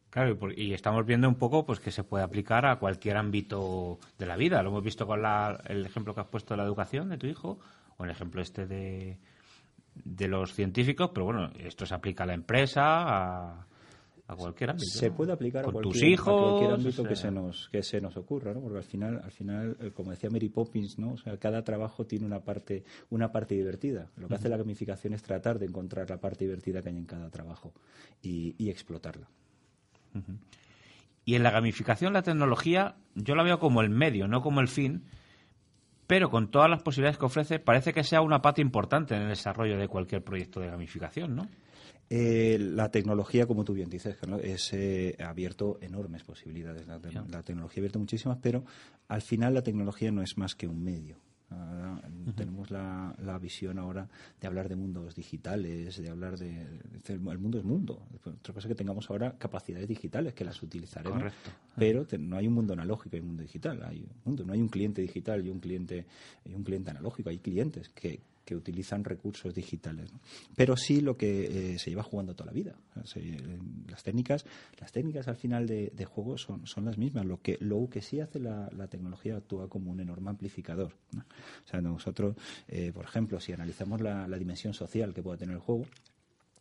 Claro, 0.09 0.39
y 0.57 0.73
estamos 0.73 1.05
viendo 1.05 1.29
un 1.29 1.35
poco 1.35 1.67
pues 1.67 1.79
que 1.81 1.91
se 1.91 2.05
puede 2.05 2.25
aplicar 2.25 2.65
a 2.65 2.79
cualquier 2.79 3.19
ámbito 3.19 3.99
de 4.19 4.27
la 4.27 4.37
vida. 4.37 4.63
Lo 4.63 4.71
hemos 4.71 4.85
visto 4.85 5.07
con 5.07 5.21
el 5.67 5.85
ejemplo 5.85 6.15
que 6.15 6.21
has 6.21 6.29
puesto 6.29 6.55
de 6.55 6.59
la 6.59 6.65
educación 6.65 7.11
de 7.11 7.19
tu 7.19 7.27
hijo, 7.27 7.59
o 7.99 8.05
el 8.05 8.11
ejemplo 8.11 8.41
este 8.41 8.67
de, 8.67 9.19
de 9.95 10.29
los 10.29 10.55
científicos, 10.55 11.11
pero 11.13 11.27
bueno, 11.27 11.51
esto 11.59 11.87
se 11.87 11.95
aplica 11.95 12.25
a 12.25 12.27
la 12.27 12.35
empresa, 12.35 12.83
a, 12.83 13.67
a 14.33 14.37
cualquier 14.37 14.71
ámbito. 14.71 14.87
Se 14.87 15.11
puede 15.11 15.33
aplicar 15.33 15.65
a 15.65 15.71
cualquier, 15.71 15.93
tus 15.93 16.03
hijos, 16.03 16.73
ámbito 16.73 17.05
que 17.05 17.17
se 17.17 17.31
nos 17.31 17.69
que 17.71 17.83
se 17.83 18.01
nos 18.01 18.17
ocurra, 18.17 18.53
¿no? 18.53 18.61
Porque 18.61 18.79
al 18.79 18.85
final, 18.85 19.21
al 19.23 19.31
final, 19.31 19.77
eh, 19.81 19.91
como 19.93 20.11
decía 20.11 20.31
Mary 20.31 20.49
Poppins, 20.49 20.99
¿no? 20.99 21.13
O 21.13 21.17
sea, 21.17 21.37
cada 21.39 21.63
trabajo 21.63 22.07
tiene 22.07 22.27
una 22.27 22.41
parte 22.41 22.85
una 23.11 23.31
parte 23.31 23.55
divertida. 23.55 24.11
Lo 24.17 24.29
que 24.29 24.35
hace 24.35 24.49
la 24.49 24.57
gamificación 24.57 25.15
es 25.15 25.23
tratar 25.23 25.59
de 25.59 25.67
encontrar 25.67 26.09
la 26.09 26.19
parte 26.19 26.45
divertida 26.45 26.83
que 26.83 26.89
hay 26.89 26.97
en 26.97 27.07
cada 27.07 27.31
trabajo 27.31 27.73
y, 28.23 28.71
explotarla. 28.73 29.29
Y 31.25 31.35
en 31.35 31.43
la 31.43 31.51
gamificación 31.51 32.13
la 32.13 32.23
tecnología 32.23 32.97
yo 33.15 33.35
la 33.35 33.43
veo 33.43 33.59
como 33.59 33.83
el 33.83 33.91
medio, 33.91 34.29
no 34.29 34.41
como 34.41 34.61
el 34.61 34.69
fin, 34.69 35.05
pero 36.07 36.31
con 36.31 36.51
todas 36.51 36.69
las 36.69 36.83
posibilidades 36.83 37.19
que 37.19 37.27
ofrece 37.27 37.59
parece 37.59 37.93
que 37.93 38.05
sea 38.05 38.21
una 38.21 38.43
parte 38.43 38.61
importante 38.61 39.15
en 39.15 39.23
el 39.23 39.29
desarrollo 39.29 39.79
de 39.79 39.89
cualquier 39.89 40.23
proyecto 40.23 40.61
de 40.61 40.69
gamificación, 40.69 41.37
¿no? 41.37 41.49
Eh, 42.15 42.59
la 42.61 42.91
tecnología, 42.91 43.47
como 43.47 43.65
tú 43.65 43.73
bien 43.73 43.89
dices, 43.89 44.19
es 44.43 44.73
eh, 44.75 45.17
abierto 45.19 45.79
enormes 45.81 46.23
posibilidades. 46.25 46.87
La, 46.87 46.99
tecnología 47.43 47.81
ha 47.81 47.81
abierto 47.81 47.99
muchísimas, 47.99 48.37
pero 48.43 48.65
al 49.09 49.23
final 49.23 49.55
la 49.55 49.63
tecnología 49.63 50.13
no 50.13 50.23
es 50.23 50.37
más 50.37 50.55
que 50.55 50.67
un 50.67 50.85
medio. 50.85 51.17
Tenemos 52.37 52.71
la, 52.71 53.39
visión 53.41 53.79
ahora 53.79 54.09
de 54.41 54.47
hablar 54.47 54.69
de 54.69 54.77
mundos 54.77 55.15
digitales, 55.15 55.97
de 56.01 56.09
hablar 56.09 56.39
de, 56.39 56.67
el 57.09 57.19
mundo 57.21 57.59
es 57.59 57.65
mundo. 57.65 58.07
Otra 58.25 58.55
cosa 58.55 58.69
es 58.69 58.73
que 58.73 58.75
tengamos 58.75 59.11
ahora 59.11 59.37
capacidades 59.39 59.89
digitales 59.89 60.35
que 60.35 60.45
las 60.45 60.63
utilizaremos, 60.63 61.33
pero 61.77 62.07
no 62.19 62.37
hay 62.37 62.47
un 62.47 62.55
mundo 62.55 62.75
analógico, 62.75 63.17
hay 63.17 63.21
un 63.21 63.29
mundo 63.29 63.43
digital. 63.43 63.83
Hay 63.85 64.01
un 64.03 64.11
mundo, 64.25 64.45
no 64.45 64.53
hay 64.53 64.61
un 64.61 64.69
cliente 64.69 65.03
digital 65.03 65.45
y 65.47 65.51
un 65.51 65.59
cliente 65.59 66.07
y 66.45 66.55
un 66.55 66.63
cliente 66.63 66.91
analógico. 66.91 67.31
Hay 67.31 67.39
clientes 67.39 67.89
que, 67.89 68.21
que 68.45 68.57
utilizan 68.57 69.05
recursos 69.05 69.55
digitales. 69.55 70.11
Pero 70.57 70.77
sí 70.77 71.01
lo 71.01 71.17
que 71.17 71.75
eh, 71.75 71.79
se 71.79 71.91
lleva 71.91 72.03
jugando 72.03 72.35
toda 72.35 72.47
la 72.47 72.53
vida. 72.53 72.75
las 73.89 74.03
técnicas, 74.03 74.45
las 74.81 74.93
técnicas 74.93 75.29
al 75.29 75.37
final 75.37 75.67
de, 75.67 76.05
juego 76.05 76.37
son, 76.39 76.67
son 76.67 76.85
las 76.85 76.99
mismas. 76.99 77.25
Lo 77.25 77.41
que, 77.41 77.57
lo 77.61 77.89
que 77.89 78.03
sí 78.03 78.21
hace 78.21 78.41
la, 78.41 78.69
tecnología 78.91 79.37
actúa 79.37 79.69
como 79.69 79.91
un 79.91 80.01
enorme 80.01 80.31
amplificador. 80.31 80.95
O 81.15 81.69
sea, 81.69 81.81
nosotros, 81.81 82.37
eh, 82.69 82.93
por 82.93 83.05
ejemplo, 83.05 83.41
si 83.41 83.53
analizamos 83.53 84.01
la, 84.01 84.27
la 84.27 84.39
dimensión 84.39 84.75
social 84.75 85.15
que 85.15 85.23
puede 85.23 85.39
tener 85.39 85.55
el 85.55 85.61
juego, 85.61 85.87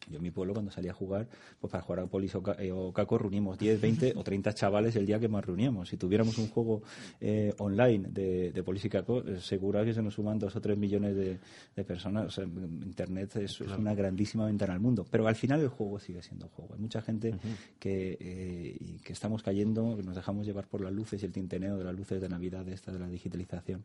yo 0.10 0.18
en 0.18 0.24
mi 0.24 0.32
pueblo, 0.32 0.54
cuando 0.54 0.72
salía 0.72 0.92
a 0.92 0.94
jugar, 0.94 1.28
pues 1.60 1.72
para 1.72 1.84
jugar 1.84 2.00
a 2.02 2.08
Polis 2.08 2.36
o, 2.36 2.44
eh, 2.58 2.72
Caco, 2.94 3.18
reuníamos 3.18 3.58
10, 3.58 3.80
20 3.82 4.14
o 4.16 4.24
30 4.24 4.54
chavales 4.54 4.96
el 4.96 5.06
día 5.06 5.20
que 5.20 5.28
más 5.28 5.46
reuníamos. 5.46 5.90
Si 5.90 5.98
tuviéramos 5.98 6.38
un 6.38 6.48
juego 6.50 6.82
eh, 7.20 7.54
online 7.60 8.10
de, 8.10 8.52
de 8.52 8.64
Polis 8.64 8.86
y 8.86 8.90
Caco, 8.90 9.20
eh, 9.20 9.40
seguro 9.40 9.84
que 9.84 9.94
se 9.94 10.02
nos 10.02 10.14
suman 10.14 10.40
dos 10.40 10.56
o 10.56 10.62
tres 10.62 10.78
millones 10.78 11.16
de, 11.16 11.40
personas. 11.84 12.38
Internet 12.38 13.36
es, 13.38 13.60
una 13.62 13.96
grandísima 13.96 14.46
ventana 14.46 14.74
al 14.74 14.80
mundo. 14.80 15.06
Pero 15.10 15.28
al 15.28 15.36
final 15.36 15.62
el 15.62 15.70
juego 15.70 16.00
sigue 16.00 16.22
siendo 16.22 16.48
juego. 16.50 16.76
Hay 16.76 16.80
mucha 16.80 17.02
gente 17.02 17.34
que, 17.80 19.00
que 19.04 19.14
estamos 19.14 19.42
cayendo, 19.42 19.96
que 19.98 20.04
nos 20.04 20.16
dejamos 20.16 20.46
llevar 20.46 20.68
por 20.68 20.82
las 20.82 20.94
luces 20.94 21.22
y 21.22 21.26
el 21.26 21.32
tinteneo 21.32 21.78
de 21.78 21.84
las 21.84 21.96
luces 21.96 22.22
de 22.22 22.30
Navidad, 22.30 22.66
de 22.66 22.74
esta 22.74 22.92
de 22.92 23.00
la 23.00 23.08
digitalización. 23.08 23.84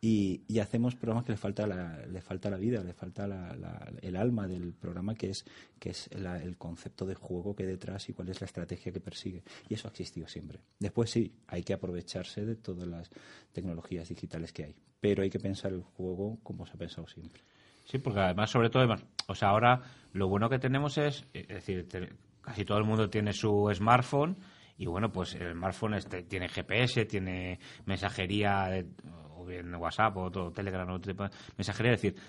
Y, 0.00 0.60
hacemos 0.60 0.94
programas 0.94 1.24
que 1.24 1.32
le 1.32 1.38
falta 1.38 1.66
la, 1.66 2.06
le 2.06 2.20
falta 2.20 2.50
la 2.50 2.56
vida, 2.56 2.82
le 2.84 2.92
falta 2.92 3.26
el 4.02 4.16
alma 4.16 4.46
del 4.46 4.72
programa, 4.72 5.14
que 5.14 5.30
es 5.30 5.44
que 5.78 5.90
es 5.90 6.08
el 6.12 6.56
concepto 6.56 7.06
de 7.06 7.14
juego 7.14 7.54
que 7.54 7.62
hay 7.62 7.68
detrás 7.68 8.08
y 8.08 8.12
cuál 8.12 8.28
es 8.28 8.40
la 8.40 8.46
estrategia 8.46 8.92
que 8.92 9.00
persigue. 9.00 9.42
Y 9.68 9.74
eso 9.74 9.88
ha 9.88 9.90
existido 9.90 10.26
siempre. 10.28 10.60
Después 10.78 11.10
sí, 11.10 11.32
hay 11.46 11.62
que 11.62 11.72
aprovecharse 11.72 12.44
de 12.44 12.56
todas 12.56 12.86
las 12.86 13.10
tecnologías 13.52 14.08
digitales 14.08 14.52
que 14.52 14.64
hay, 14.64 14.74
pero 15.00 15.22
hay 15.22 15.30
que 15.30 15.38
pensar 15.38 15.72
el 15.72 15.82
juego 15.82 16.38
como 16.42 16.66
se 16.66 16.72
ha 16.72 16.76
pensado 16.76 17.06
siempre. 17.06 17.42
Sí, 17.84 17.98
porque 17.98 18.20
además, 18.20 18.50
sobre 18.50 18.68
todo, 18.68 18.86
o 19.28 19.34
sea, 19.34 19.48
ahora 19.48 19.80
lo 20.12 20.28
bueno 20.28 20.50
que 20.50 20.58
tenemos 20.58 20.98
es, 20.98 21.24
es 21.32 21.48
decir, 21.48 21.88
casi 22.42 22.64
todo 22.64 22.78
el 22.78 22.84
mundo 22.84 23.08
tiene 23.08 23.32
su 23.32 23.70
smartphone 23.74 24.36
y 24.76 24.86
bueno, 24.86 25.10
pues 25.10 25.34
el 25.34 25.52
smartphone 25.52 25.94
este, 25.94 26.22
tiene 26.24 26.48
GPS, 26.48 27.06
tiene 27.06 27.58
mensajería, 27.86 28.84
o 29.36 29.44
bien 29.44 29.74
WhatsApp 29.74 30.16
o 30.18 30.30
todo, 30.30 30.52
Telegram 30.52 30.88
o 30.90 31.00
mensajería, 31.56 31.92
es 31.94 32.02
decir, 32.02 32.20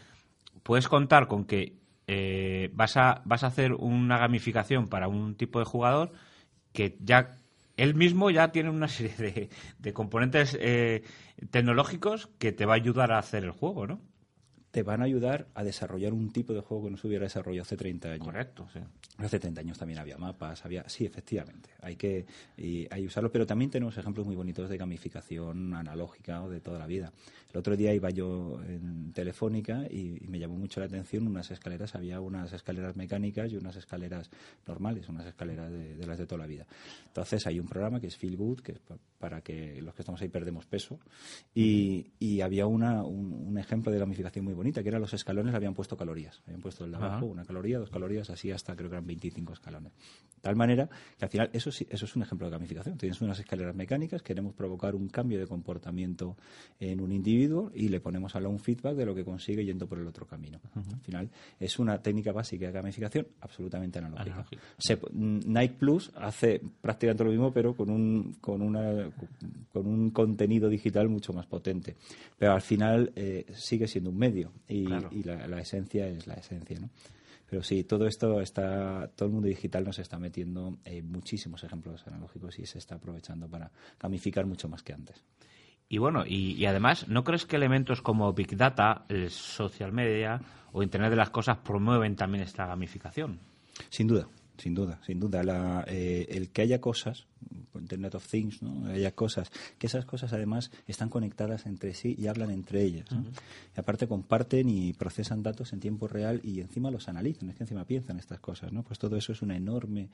puedes 0.63 0.87
contar 0.87 1.27
con 1.27 1.45
que 1.45 1.73
eh, 2.11 2.71
vas, 2.73 2.97
a, 2.97 3.21
vas 3.23 3.43
a 3.43 3.47
hacer 3.47 3.73
una 3.73 4.17
gamificación 4.17 4.87
para 4.87 5.07
un 5.07 5.35
tipo 5.35 5.59
de 5.59 5.65
jugador 5.65 6.11
que 6.73 6.97
ya 7.01 7.35
él 7.77 7.93
mismo 7.93 8.31
ya 8.31 8.51
tiene 8.51 8.71
una 8.71 8.87
serie 8.87 9.49
de, 9.77 9.93
componentes 9.93 10.57
eh, 10.59 11.03
tecnológicos 11.51 12.27
que 12.39 12.51
te 12.51 12.65
va 12.65 12.73
a 12.73 12.77
ayudar 12.77 13.11
a 13.11 13.19
hacer 13.19 13.43
el 13.43 13.51
juego, 13.51 13.85
¿no? 13.85 14.01
Te 14.71 14.83
van 14.83 15.01
a 15.01 15.05
ayudar 15.05 15.47
a 15.55 15.63
desarrollar 15.63 16.13
un 16.13 16.31
tipo 16.31 16.53
de 16.53 16.61
juego 16.61 16.85
que 16.85 16.91
no 16.91 16.97
se 16.97 17.07
hubiera 17.07 17.23
desarrollado 17.23 17.63
hace 17.63 17.75
30 17.75 18.09
años. 18.09 18.25
Correcto, 18.25 18.67
sí. 18.71 18.79
Hace 19.17 19.39
30 19.39 19.61
años 19.61 19.77
también 19.77 19.99
había 19.99 20.17
mapas, 20.17 20.63
había... 20.63 20.87
Sí, 20.87 21.05
efectivamente, 21.05 21.69
hay 21.81 21.95
que 21.95 22.25
y, 22.55 22.87
hay 22.89 23.05
usarlo, 23.05 23.31
pero 23.31 23.45
también 23.45 23.71
tenemos 23.71 23.97
ejemplos 23.97 24.25
muy 24.25 24.35
bonitos 24.35 24.69
de 24.69 24.77
gamificación 24.77 25.73
analógica 25.73 26.43
o 26.43 26.49
de 26.49 26.61
toda 26.61 26.79
la 26.79 26.87
vida. 26.87 27.11
El 27.51 27.59
otro 27.59 27.75
día 27.75 27.93
iba 27.93 28.11
yo 28.11 28.61
en 28.63 29.11
Telefónica 29.11 29.85
y, 29.89 30.19
me 30.29 30.37
llamó 30.37 30.55
mucho 30.55 30.79
la 30.79 30.85
atención 30.85 31.27
unas 31.27 31.49
escaleras, 31.49 31.95
había 31.95 32.21
unas 32.21 32.53
escaleras 32.53 32.95
mecánicas 32.95 33.51
y 33.51 33.57
unas 33.57 33.75
escaleras 33.75 34.29
normales, 34.67 35.09
unas 35.09 35.25
escaleras 35.25 35.71
de, 35.71 36.05
las 36.05 36.17
de 36.19 36.27
toda 36.27 36.41
la 36.41 36.47
vida. 36.47 36.67
Entonces 37.07 37.45
hay 37.47 37.59
un 37.59 37.67
programa 37.67 37.99
que 37.99 38.07
es 38.07 38.15
Feel 38.15 38.37
Good, 38.37 38.59
que 38.59 38.73
es 38.73 38.79
para 39.17 39.41
que 39.41 39.81
los 39.81 39.95
que 39.95 40.03
estamos 40.03 40.21
ahí 40.21 40.29
perdemos 40.29 40.65
peso, 40.67 40.99
y, 41.55 42.39
había 42.41 42.67
una, 42.67 43.03
un 43.03 43.57
ejemplo 43.57 43.91
de 43.91 43.99
gamificación 43.99 44.45
muy 44.45 44.53
bonita, 44.59 44.83
que 44.83 44.89
eran 44.89 45.01
los 45.01 45.13
escalones, 45.13 45.55
habían 45.55 45.73
puesto 45.73 45.95
calorías. 45.97 46.41
Habían 46.45 46.61
puesto 46.61 46.85
el 46.85 46.91
de 46.91 46.97
abajo 46.97 47.25
una 47.25 47.45
caloría, 47.45 47.79
dos 47.79 47.89
calorías, 47.89 48.29
así 48.29 48.51
hasta 48.51 48.75
creo 48.75 48.89
que 48.89 48.95
eran 48.95 49.07
25 49.07 49.53
escalones. 49.53 49.93
De 49.93 50.41
tal 50.41 50.55
manera 50.55 50.89
que 51.17 51.25
al 51.25 51.31
final 51.31 51.49
eso, 51.53 51.69
eso 51.69 52.05
es 52.05 52.15
un 52.15 52.23
ejemplo 52.23 52.47
de 52.47 52.51
gamificación. 52.51 52.97
Tienes 52.97 53.21
unas 53.21 53.39
escaleras 53.39 53.75
mecánicas, 53.75 54.21
queremos 54.21 54.53
provocar 54.53 54.95
un 54.95 55.07
cambio 55.07 55.39
de 55.39 55.47
comportamiento 55.47 56.35
en 56.79 56.99
un 56.99 57.11
individuo 57.11 57.71
y 57.73 57.87
le 57.87 57.99
ponemos 57.99 58.35
a 58.35 58.39
la 58.39 58.49
un 58.49 58.59
feedback 58.59 58.95
de 58.95 59.05
lo 59.05 59.15
que 59.15 59.23
consigue 59.23 59.63
yendo 59.63 59.87
por 59.87 59.99
el 59.99 60.07
otro 60.07 60.25
camino. 60.25 60.59
Al 60.75 61.01
final 61.01 61.29
es 61.59 61.79
una 61.79 62.01
técnica 62.01 62.31
básica 62.31 62.65
de 62.65 62.71
gamificación 62.71 63.27
absolutamente 63.41 63.99
analógica. 63.99 64.45
Nike 65.13 65.75
Plus 65.79 66.11
hace 66.15 66.61
prácticamente 66.81 67.23
lo 67.23 67.29
mismo, 67.29 67.53
pero 67.53 67.75
con 67.75 67.89
un, 67.89 68.37
con 68.41 68.61
una, 68.61 69.09
con 69.71 69.87
un 69.87 70.09
contenido 70.11 70.69
digital 70.69 71.09
mucho 71.09 71.33
más 71.33 71.45
potente. 71.45 71.95
Pero 72.37 72.53
al 72.53 72.61
final 72.61 73.11
eh, 73.15 73.45
sigue 73.53 73.87
siendo 73.87 74.09
un 74.09 74.17
medio 74.17 74.48
y, 74.67 74.83
la, 74.87 75.59
esencia 75.59 76.07
es 76.07 76.27
la 76.27 76.35
esencia, 76.35 76.79
¿no? 76.79 76.89
Pero 77.49 77.63
sí, 77.63 77.83
todo 77.83 78.05
esto 78.05 78.41
está, 78.41 79.09
todo 79.15 79.27
el 79.27 79.33
mundo 79.33 79.47
digital 79.47 79.83
nos 79.83 79.97
está 79.97 80.19
metiendo 80.19 80.77
muchísimos 81.03 81.63
ejemplos 81.63 82.05
analógicos 82.05 82.59
y 82.59 82.65
se 82.67 82.77
está 82.77 82.95
aprovechando 82.95 83.47
para 83.47 83.71
gamificar 83.99 84.45
mucho 84.45 84.69
más 84.69 84.83
que 84.83 84.93
antes. 84.93 85.23
Y 85.91 85.97
bueno, 85.97 86.23
y, 86.27 86.63
además, 86.65 87.07
¿no 87.07 87.23
crees 87.23 87.47
que 87.47 87.55
elementos 87.55 88.03
como 88.03 88.31
Big 88.33 88.55
Data, 88.55 89.05
el 89.09 89.31
social 89.31 89.91
media 89.91 90.39
o 90.71 90.83
Internet 90.83 91.09
de 91.09 91.15
las 91.15 91.31
Cosas 91.31 91.57
promueven 91.57 92.15
también 92.15 92.43
esta 92.43 92.67
gamificación? 92.67 93.39
Sin 93.89 94.05
duda, 94.05 94.27
sin 94.59 94.75
duda, 94.75 94.99
sin 95.05 95.19
duda. 95.19 95.43
La, 95.43 95.83
eh, 95.87 96.27
el 96.29 96.49
que 96.49 96.61
haya 96.61 96.79
cosas, 96.79 97.25
Internet 97.73 98.15
of 98.15 98.27
Things, 98.27 98.61
¿no? 98.61 98.87
haya 98.87 99.11
cosas, 99.11 99.51
que 99.77 99.87
esas 99.87 100.05
cosas 100.05 100.33
además 100.33 100.71
están 100.87 101.09
conectadas 101.09 101.65
entre 101.65 101.93
sí 101.93 102.15
y 102.17 102.27
hablan 102.27 102.51
entre 102.51 102.83
ellas. 102.83 103.07
Y 103.75 103.79
aparte 103.79 104.07
comparten 104.07 104.69
y 104.69 104.93
procesan 104.93 105.43
datos 105.43 105.73
en 105.73 105.79
tiempo 105.79 106.07
real 106.07 106.41
y 106.43 106.61
encima 106.61 106.91
los 106.91 107.07
analizan, 107.07 107.49
es 107.49 107.55
que 107.55 107.63
encima 107.63 107.85
piensan 107.85 108.19
estas 108.19 108.39
cosas. 108.39 108.71
¿no? 108.71 108.83
Pues 108.83 108.99
todo 108.99 109.15
eso 109.15 109.31
es 109.31 109.41
una 109.41 109.55
enorme 109.55 110.09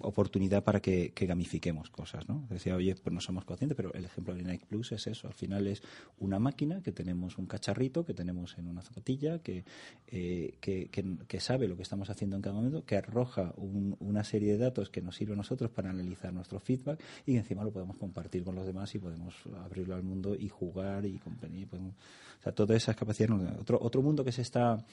oportunidad 0.00 0.64
para 0.64 0.80
que, 0.80 1.12
gamifiquemos 1.16 1.90
cosas, 1.90 2.28
¿no? 2.28 2.46
Decía, 2.50 2.76
oye, 2.76 2.94
pues 2.94 3.12
no 3.12 3.20
somos 3.20 3.44
conscientes, 3.44 3.76
pero 3.76 3.92
el 3.94 4.04
ejemplo 4.04 4.34
de 4.34 4.42
Nike 4.42 4.66
Plus 4.66 4.92
es 4.92 5.06
eso. 5.06 5.28
Al 5.28 5.34
final 5.34 5.66
es 5.66 5.82
una 6.18 6.38
máquina 6.38 6.82
que 6.82 6.92
tenemos 6.92 7.38
un 7.38 7.46
cacharrito, 7.46 8.04
que 8.04 8.14
tenemos 8.14 8.56
en 8.58 8.68
una 8.68 8.82
zapatilla, 8.82 9.38
que, 9.40 9.64
eh, 10.08 10.56
que, 10.60 11.40
sabe 11.40 11.68
lo 11.68 11.76
que 11.76 11.82
estamos 11.82 12.10
haciendo 12.10 12.36
en 12.36 12.42
cada 12.42 12.54
momento, 12.54 12.84
que 12.84 12.96
arroja 12.96 13.52
una 13.56 14.24
serie 14.24 14.52
de 14.52 14.58
datos 14.58 14.88
que 14.88 15.00
nos 15.00 15.16
sirve 15.16 15.34
a 15.34 15.36
nosotros 15.36 15.70
para 15.70 15.90
analizar 15.90 16.32
nuestro 16.32 16.58
feedback 16.58 17.00
y 17.26 17.36
encima 17.36 17.62
lo 17.62 17.72
podemos 17.72 17.96
compartir 17.96 18.42
con 18.42 18.54
los 18.54 18.66
demás 18.66 18.94
y 18.94 18.98
podemos 18.98 19.34
abrirlo 19.64 19.94
al 19.94 20.02
mundo 20.02 20.34
y 20.34 20.48
jugar 20.48 21.04
y 21.06 21.18
competir. 21.18 21.68
o 21.72 22.42
sea, 22.42 22.52
todas 22.52 22.76
esas 22.76 22.96
capacidades. 22.96 23.58
Otro, 23.60 23.78
otro 23.80 24.02
mundo 24.02 24.24
que 24.24 24.32
se 24.32 24.42
está 24.42 24.84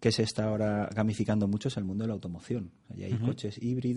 que 0.00 0.12
se 0.12 0.22
está 0.22 0.44
ahora 0.44 0.88
gamificando 0.94 1.48
mucho 1.48 1.68
es 1.68 1.76
el 1.76 1.84
mundo 1.84 2.04
de 2.04 2.08
la 2.08 2.14
automoción. 2.14 2.70
Allí 2.90 3.04
hay 3.04 3.14
coches 3.14 3.60
híbridos 3.62 3.95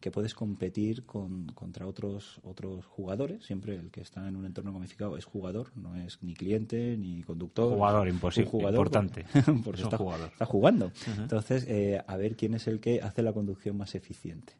que 0.00 0.10
puedes 0.10 0.34
competir 0.34 1.04
con, 1.04 1.46
contra 1.48 1.86
otros, 1.86 2.40
otros 2.42 2.84
jugadores. 2.86 3.44
Siempre 3.44 3.76
el 3.76 3.90
que 3.90 4.00
está 4.00 4.26
en 4.28 4.36
un 4.36 4.46
entorno 4.46 4.72
gamificado 4.72 5.16
es 5.16 5.24
jugador, 5.24 5.72
no 5.76 5.96
es 5.96 6.22
ni 6.22 6.34
cliente 6.34 6.96
ni 6.96 7.22
conductor. 7.22 7.72
Jugador, 7.72 8.08
imposible. 8.08 8.50
jugador, 8.50 8.74
importante. 8.74 9.26
Porque 9.64 9.82
está, 9.82 9.96
jugador. 9.96 10.30
está, 10.32 10.46
jugando. 10.46 10.92
Entonces, 11.18 11.66
eh, 11.68 12.02
a 12.06 12.16
ver 12.16 12.36
quién 12.36 12.54
es 12.54 12.66
el 12.66 12.80
que 12.80 13.00
hace 13.00 13.22
la 13.22 13.32
conducción 13.32 13.76
más 13.76 13.94
eficiente. 13.94 14.54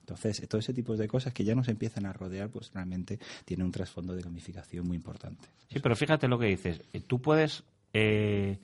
Entonces, 0.00 0.46
todo 0.48 0.58
ese 0.58 0.74
tipo 0.74 0.96
de 0.96 1.08
cosas 1.08 1.32
que 1.32 1.44
ya 1.44 1.54
nos 1.54 1.68
empiezan 1.68 2.04
a 2.04 2.12
rodear, 2.12 2.50
pues 2.50 2.70
realmente 2.74 3.18
tiene 3.44 3.64
un 3.64 3.72
trasfondo 3.72 4.14
de 4.14 4.22
gamificación 4.22 4.86
muy 4.86 4.96
importante. 4.96 5.48
Sí, 5.68 5.80
pero 5.80 5.96
fíjate 5.96 6.28
lo 6.28 6.38
que 6.38 6.46
dices. 6.46 6.82
Eh, 6.92 7.00
tú 7.00 7.22
puedes 7.22 7.64
eh, 7.94 8.58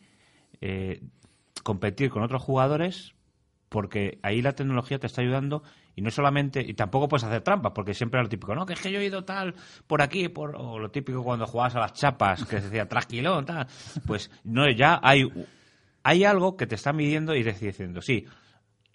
competir 1.62 2.10
con 2.10 2.22
otros 2.22 2.42
jugadores 2.42 3.14
porque 3.70 4.18
ahí 4.22 4.42
la 4.42 4.52
tecnología 4.52 4.98
te 4.98 5.06
está 5.06 5.22
ayudando 5.22 5.62
y 5.94 6.02
no 6.02 6.10
solamente, 6.10 6.60
y 6.60 6.74
tampoco 6.74 7.08
puedes 7.08 7.24
hacer 7.24 7.40
trampas, 7.40 7.72
porque 7.72 7.94
siempre 7.94 8.18
era 8.18 8.24
lo 8.24 8.28
típico, 8.28 8.54
no, 8.54 8.66
que 8.66 8.74
es 8.74 8.80
que 8.80 8.90
yo 8.90 8.98
he 8.98 9.06
ido 9.06 9.24
tal 9.24 9.54
por 9.86 10.02
aquí, 10.02 10.28
por, 10.28 10.56
o 10.56 10.78
lo 10.78 10.90
típico 10.90 11.22
cuando 11.22 11.46
jugabas 11.46 11.76
a 11.76 11.80
las 11.80 11.92
chapas, 11.92 12.44
que 12.44 12.58
se 12.58 12.64
decía 12.64 12.88
trasquilón, 12.88 13.46
tal, 13.46 13.66
pues 14.06 14.30
no, 14.44 14.68
ya 14.70 15.00
hay, 15.02 15.24
hay 16.02 16.24
algo 16.24 16.56
que 16.56 16.66
te 16.66 16.74
está 16.74 16.92
midiendo 16.92 17.34
y 17.34 17.44
te 17.44 17.52
diciendo, 17.52 18.02
sí, 18.02 18.26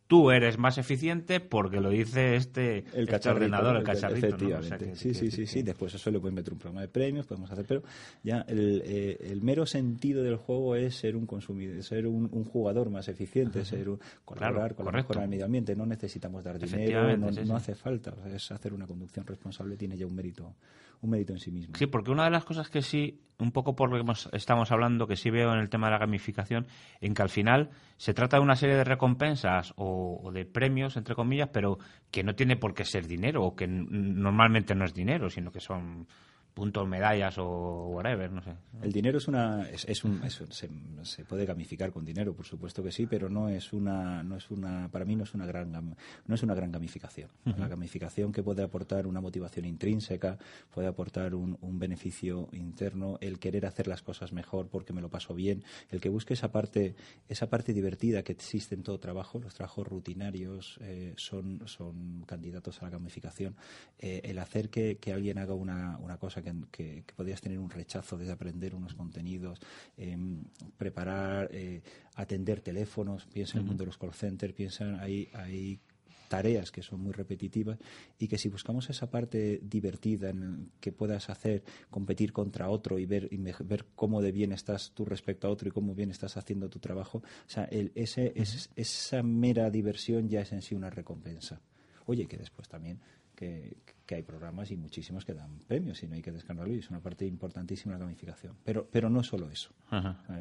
tú 0.07 0.31
eres 0.31 0.57
más 0.57 0.77
eficiente 0.77 1.39
porque 1.39 1.79
lo 1.79 1.89
dice 1.89 2.35
este, 2.35 2.85
el 2.93 3.09
este 3.09 3.29
ordenador, 3.29 3.77
el 3.77 3.83
cacharrito. 3.83 4.27
Efectivamente. 4.27 4.95
sí, 4.95 5.13
sí, 5.13 5.31
sí, 5.31 5.47
sí. 5.47 5.63
Después 5.63 5.93
eso 5.93 6.12
le 6.12 6.19
puedes 6.19 6.35
meter 6.35 6.53
un 6.53 6.59
programa 6.59 6.81
de 6.81 6.88
premios, 6.88 7.25
podemos 7.25 7.51
hacer, 7.51 7.65
pero 7.67 7.83
ya 8.24 8.45
el, 8.47 8.83
eh, 8.85 9.17
el 9.21 9.41
mero 9.41 9.65
sentido 9.65 10.24
del 10.24 10.35
juego 10.35 10.75
es 10.75 10.95
ser 10.95 11.15
un 11.15 11.25
consumidor, 11.25 11.81
ser 11.83 12.07
un, 12.07 12.27
jugador 12.45 12.89
más 12.89 13.07
eficiente, 13.07 13.65
ser 13.65 13.89
un, 13.89 14.00
colaborar 14.24 14.75
con 14.75 14.88
el 14.95 15.29
medio 15.29 15.45
ambiente. 15.45 15.75
No 15.75 15.85
necesitamos 15.85 16.43
dar 16.43 16.59
dinero, 16.59 17.17
no, 17.17 17.55
hace 17.55 17.75
falta. 17.75 18.13
es 18.33 18.51
hacer 18.51 18.74
una 18.74 18.85
conducción 18.85 19.25
responsable, 19.25 19.77
tiene 19.77 19.97
ya 19.97 20.05
un 20.05 20.15
mérito 20.15 20.53
un 21.01 21.12
mérito 21.12 21.33
en 21.33 21.39
sí 21.39 21.51
mismo. 21.51 21.75
Sí, 21.77 21.85
porque 21.88 22.12
una 22.12 22.25
de 22.25 22.31
las 22.31 22.43
cosas 22.43 22.69
que 22.69 22.81
sí, 22.81 23.21
un 23.38 23.51
poco 23.51 23.75
por 23.75 23.89
lo 23.89 24.03
que 24.03 24.12
estamos 24.33 24.71
hablando, 24.71 25.07
que 25.07 25.15
sí 25.15 25.29
veo 25.29 25.53
en 25.53 25.59
el 25.59 25.69
tema 25.69 25.88
de 25.88 25.91
la 25.91 26.00
gamificación, 26.00 26.67
en 27.01 27.13
que 27.13 27.21
al 27.21 27.29
final 27.29 27.69
se 27.97 28.13
trata 28.13 28.38
de 28.38 28.43
una 28.43 28.55
serie 28.55 28.75
de 28.75 28.83
recompensas 28.83 29.74
o, 29.77 29.94
de 30.33 30.45
premios, 30.45 30.97
entre 30.97 31.15
comillas, 31.15 31.49
pero 31.51 31.77
que 32.11 32.23
no 32.23 32.35
tiene 32.35 32.55
por 32.55 32.73
qué 32.73 32.85
ser 32.85 33.07
dinero 33.07 33.43
o 33.43 33.55
que 33.55 33.67
normalmente 33.67 34.75
no 34.75 34.85
es 34.85 34.93
dinero, 34.93 35.29
sino 35.29 35.51
que 35.51 35.59
son 35.59 36.07
puntos, 36.55 36.88
medallas 36.88 37.38
o 37.38 37.88
whatever, 37.89 38.31
no 38.31 38.41
sé. 38.41 38.51
El 38.81 38.93
dinero 38.93 39.17
es 39.17 39.27
una, 39.27 39.69
es, 39.69 40.03
un, 40.05 40.21
se, 40.29 41.25
puede 41.25 41.45
gamificar 41.45 41.91
con 41.91 42.05
dinero, 42.05 42.33
por 42.33 42.45
supuesto 42.45 42.81
que 42.81 42.93
sí, 42.93 43.07
pero 43.07 43.29
no 43.29 43.50
es 43.50 43.74
una, 43.74 44.24
no 44.24 44.38
es 44.38 44.50
una, 44.50 44.89
para 44.89 45.03
mí 45.03 45.17
no 45.17 45.25
es 45.25 45.33
una 45.33 45.45
gran, 45.45 45.71
no 45.71 46.35
es 46.35 46.43
una 46.43 46.55
gran 46.55 46.71
gamificación. 46.71 47.29
La 47.43 47.67
gamificación 47.67 48.31
que 48.31 48.41
puede 48.41 48.63
aportar 48.63 49.05
una 49.05 49.19
motivación 49.19 49.65
intrínseca, 49.65 50.38
puede 50.74 50.88
aportar 50.88 51.35
un, 51.35 51.57
beneficio 51.77 52.47
interno, 52.53 53.17
el 53.19 53.38
querer 53.38 53.65
hacer 53.65 53.88
las 53.88 54.01
cosas 54.01 54.31
mejor 54.31 54.69
porque 54.69 54.93
me 54.93 55.01
lo 55.01 55.09
paso 55.09 55.35
bien, 55.35 55.63
el 55.91 56.00
que 56.00 56.07
busque 56.07 56.35
esa 56.35 56.53
parte, 56.53 56.95
esa 57.27 57.50
parte 57.50 57.74
divertida 57.74 58.24
que 58.24 58.31
existe 58.31 58.75
en 58.75 58.83
todo 58.83 58.97
trabajo, 58.97 59.39
los 59.39 59.53
trabajos 59.53 59.85
rutinarios 59.85 60.79
eh, 60.81 61.13
son, 61.17 61.67
son 61.67 62.24
candidatos 62.25 62.81
a 62.81 62.85
la 62.85 62.91
gamificación, 62.91 63.57
eh, 64.00 64.21
el 64.24 64.39
hacer 64.39 64.69
que, 64.69 64.97
que 65.00 65.12
alguien 65.12 65.38
haga 65.38 65.53
una, 65.53 65.97
una 65.97 66.17
cosa 66.17 66.44
que, 66.71 67.03
podrías 67.15 67.41
tener 67.41 67.59
un 67.59 67.69
rechazo 67.69 68.17
de 68.17 68.31
aprender 68.31 68.75
unos 68.75 68.93
contenidos, 68.93 69.59
em, 69.97 70.43
preparar, 70.77 71.49
eh, 71.51 71.81
atender 72.15 72.61
teléfonos, 72.61 73.25
piensa 73.25 73.57
en 73.57 73.63
el 73.63 73.67
mundo 73.67 73.83
de 73.83 73.87
los 73.87 73.97
call 73.97 74.13
centers, 74.13 74.53
piensa, 74.53 74.99
hay, 75.01 75.29
hay 75.33 75.79
tareas 76.27 76.71
que 76.71 76.81
son 76.81 77.01
muy 77.01 77.13
repetitivas 77.13 77.77
y 78.17 78.27
que 78.27 78.37
si 78.37 78.49
buscamos 78.49 78.89
esa 78.89 79.09
parte 79.09 79.59
divertida 79.63 80.29
en 80.29 80.71
que 80.79 80.91
puedas 80.91 81.29
hacer 81.29 81.63
competir 81.89 82.33
contra 82.33 82.69
otro 82.69 82.99
y 82.99 83.05
ver 83.05 83.27
y 83.31 83.37
ver 83.37 83.85
cómo 83.95 84.21
de 84.21 84.31
bien 84.31 84.51
estás 84.51 84.91
tú 84.93 85.05
respecto 85.05 85.47
a 85.47 85.51
otro 85.51 85.69
y 85.69 85.71
cómo 85.71 85.95
bien 85.95 86.11
estás 86.11 86.37
haciendo 86.37 86.69
tu 86.69 86.79
trabajo 86.79 87.19
o 87.19 87.49
sea 87.49 87.65
ese, 87.71 88.33
esa 88.75 89.23
mera 89.23 89.69
diversión 89.69 90.27
ya 90.29 90.41
es 90.41 90.51
en 90.51 90.61
sí 90.61 90.75
una 90.75 90.89
recompensa. 90.89 91.61
Oye 92.07 92.27
que 92.27 92.37
después 92.37 92.67
también 92.67 92.99
que, 93.36 93.77
hay 94.10 94.24
programas 94.24 94.72
y 94.72 94.77
muchísimos 94.77 95.25
que 95.25 95.34
dan 95.34 95.60
premios 95.68 96.01
y 96.04 96.08
no 96.08 96.15
hay 96.15 96.22
que 96.22 96.32
descargarlo 96.32 96.74
y 96.74 96.80
es 96.80 96.89
una 96.89 97.01
parte 97.01 97.25
importantísima 97.25 97.94
de 97.94 98.00
la 98.00 98.06
gamificación. 98.06 98.56
Pero, 98.63 98.88
pero 98.89 99.10
no 99.10 99.24
solo 99.24 99.50
eso. 99.50 99.72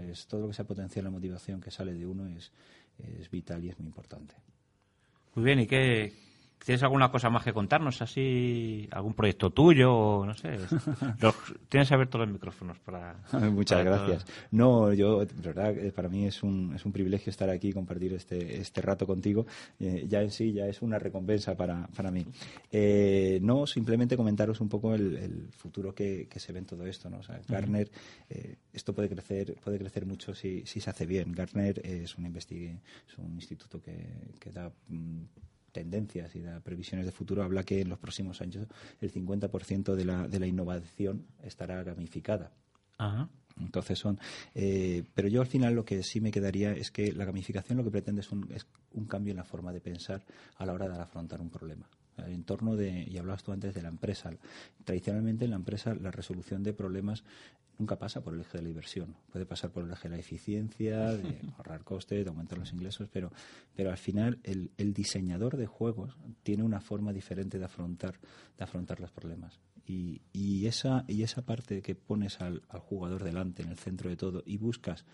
Es 0.09 0.27
todo 0.27 0.43
lo 0.43 0.49
que 0.49 0.55
sea 0.55 0.67
potencial 0.67 1.05
la 1.05 1.11
motivación 1.11 1.61
que 1.61 1.71
sale 1.71 1.95
de 1.95 2.07
uno 2.07 2.29
es, 2.29 2.53
es 2.99 3.31
vital 3.31 3.65
y 3.65 3.71
es 3.71 3.79
muy 3.79 3.87
importante. 3.87 4.35
Muy 5.35 5.45
bien, 5.45 5.61
¿y 5.61 5.67
qué, 5.67 6.13
¿Tienes 6.65 6.83
alguna 6.83 7.11
cosa 7.11 7.29
más 7.29 7.45
que 7.45 7.53
contarnos? 7.53 8.01
¿Así? 8.01 8.89
¿Algún 8.91 9.13
proyecto 9.13 9.51
tuyo? 9.51 9.95
O, 9.95 10.27
no 10.27 10.35
sé. 10.35 10.59
tienes 11.69 11.93
abiertos 11.93 12.21
los 12.21 12.31
micrófonos 12.31 12.79
para. 12.79 13.17
Muchas 13.53 13.85
gracias. 13.85 14.27
No, 14.51 14.93
yo, 14.95 15.27
de 15.27 15.43
verdad, 15.43 15.77
eh, 15.77 15.93
para 15.93 16.09
mí 16.09 16.27
es 16.27 16.43
un, 16.43 16.73
es 16.75 16.87
un 16.87 16.93
privilegio 16.93 17.29
estar 17.29 17.51
aquí 17.51 17.69
y 17.69 17.73
compartir 17.75 18.15
este, 18.15 18.61
este 18.61 18.81
rato 18.81 19.07
contigo. 19.07 19.47
Eh, 19.79 20.07
ya 20.09 20.23
en 20.23 20.31
sí, 20.31 20.55
ya 20.55 20.67
es 20.67 20.81
una 20.81 20.99
recompensa 20.99 21.55
para, 21.55 21.87
para 21.89 22.11
mí. 22.11 22.25
Eh, 22.73 23.41
no, 23.43 23.67
simplemente 23.67 24.17
comentaros 24.17 24.61
un 24.63 24.71
poco 24.71 24.95
el, 24.95 25.51
futuro 25.53 25.95
que, 25.95 26.29
que, 26.29 26.41
se 26.41 26.53
ve 26.53 26.61
en 26.61 26.67
todo 26.67 26.87
esto. 26.87 27.11
¿no? 27.11 27.19
O 27.19 27.23
sea, 27.23 27.41
Gartner, 27.47 27.91
esto 28.73 28.95
puede 28.95 29.11
crecer, 29.11 29.55
puede 29.63 29.79
crecer 29.79 30.07
mucho 30.07 30.35
si, 30.35 30.65
si 30.65 30.81
se 30.81 30.89
hace 30.89 31.05
bien. 31.05 31.33
Gartner 31.33 31.83
es 31.85 32.17
un, 32.17 32.25
es 32.35 33.19
un 33.19 33.35
instituto 33.35 33.83
que, 33.83 34.35
que 34.41 34.51
da. 34.51 34.73
Mm, 34.89 35.25
tendencias 35.75 36.35
y 36.37 36.41
de 36.41 36.61
previsiones 36.63 37.05
de 37.05 37.13
futuro 37.13 37.43
habla 37.43 37.65
que 37.65 37.83
en 37.83 37.91
los 37.91 37.99
próximos 37.99 38.41
años 38.41 38.67
el 39.01 39.13
50% 39.13 39.95
de 39.95 40.05
la, 40.07 40.27
de 40.27 40.41
la 40.41 40.47
innovación 40.47 41.27
estará 41.43 41.83
gamificada. 41.83 42.53
Entonces 43.61 43.99
son, 43.99 44.19
eh, 44.55 45.05
pero 45.15 45.29
yo 45.29 45.41
al 45.41 45.47
final 45.47 45.75
lo 45.75 45.85
que 45.85 46.03
sí 46.03 46.21
me 46.21 46.31
quedaría 46.31 46.73
es 46.73 46.91
que 46.91 47.13
la 47.13 47.25
gamificación 47.25 47.77
lo 47.77 47.85
que 47.85 47.91
pretende 47.91 48.23
es 48.23 48.33
un, 48.33 48.51
es 48.53 48.67
un 48.93 49.05
cambio 49.05 49.33
en 49.33 49.37
la 49.37 49.45
forma 49.45 49.73
de 49.73 49.81
pensar 49.81 50.25
a 50.57 50.65
la 50.65 50.73
hora 50.73 50.89
de 50.89 51.01
afrontar 51.01 51.41
un 51.41 51.51
problema 51.51 51.89
el 52.19 52.33
entorno 52.33 52.77
de, 52.77 53.05
y 53.09 53.19
hablabas 53.19 53.43
tú 53.43 53.53
antes 53.53 53.75
de 53.75 53.83
la 53.83 53.89
empresa. 53.89 54.31
Tradicionalmente 54.85 55.45
en 55.45 55.51
la 55.51 55.57
empresa 55.57 55.95
la 55.95 56.11
resolución 56.11 56.63
de 56.63 56.73
problemas 56.73 57.25
nunca 57.79 57.99
pasa 57.99 58.23
por 58.23 58.35
el 58.35 58.41
eje 58.41 58.59
de 58.59 58.63
la 58.63 58.69
inversión. 58.69 59.17
Puede 59.33 59.47
pasar 59.47 59.71
por 59.71 59.85
el 59.85 59.91
eje 59.91 60.09
de 60.09 60.15
la 60.15 60.21
eficiencia, 60.21 61.13
de 61.13 61.41
ahorrar 61.57 61.83
costes, 61.85 62.25
de 62.25 62.29
aumentar 62.29 62.59
los 62.59 62.73
ingresos, 62.73 63.09
pero, 63.13 63.33
pero 63.75 63.91
al 63.91 63.99
final 63.99 64.39
el, 64.45 64.71
el 64.77 64.93
diseñador 64.93 65.57
de 65.57 65.67
juegos 65.67 66.17
tiene 66.43 66.63
una 66.63 66.81
forma 66.81 67.13
diferente 67.13 67.59
de 67.59 67.65
afrontar, 67.65 68.21
de 68.57 68.65
afrontar 68.65 69.01
los 69.01 69.11
problemas. 69.11 69.61
Y, 69.87 70.23
y, 70.33 70.67
esa, 70.67 71.05
y 71.09 71.23
esa 71.25 71.43
parte 71.43 71.83
que 71.83 71.95
pones 71.95 72.41
al, 72.41 72.63
al 72.69 72.81
jugador 72.81 73.23
delante, 73.23 73.63
en 73.63 73.69
el 73.69 73.77
centro 73.77 74.09
de 74.09 74.17
todo, 74.17 74.43
y 74.47 74.57
buscas 74.57 75.05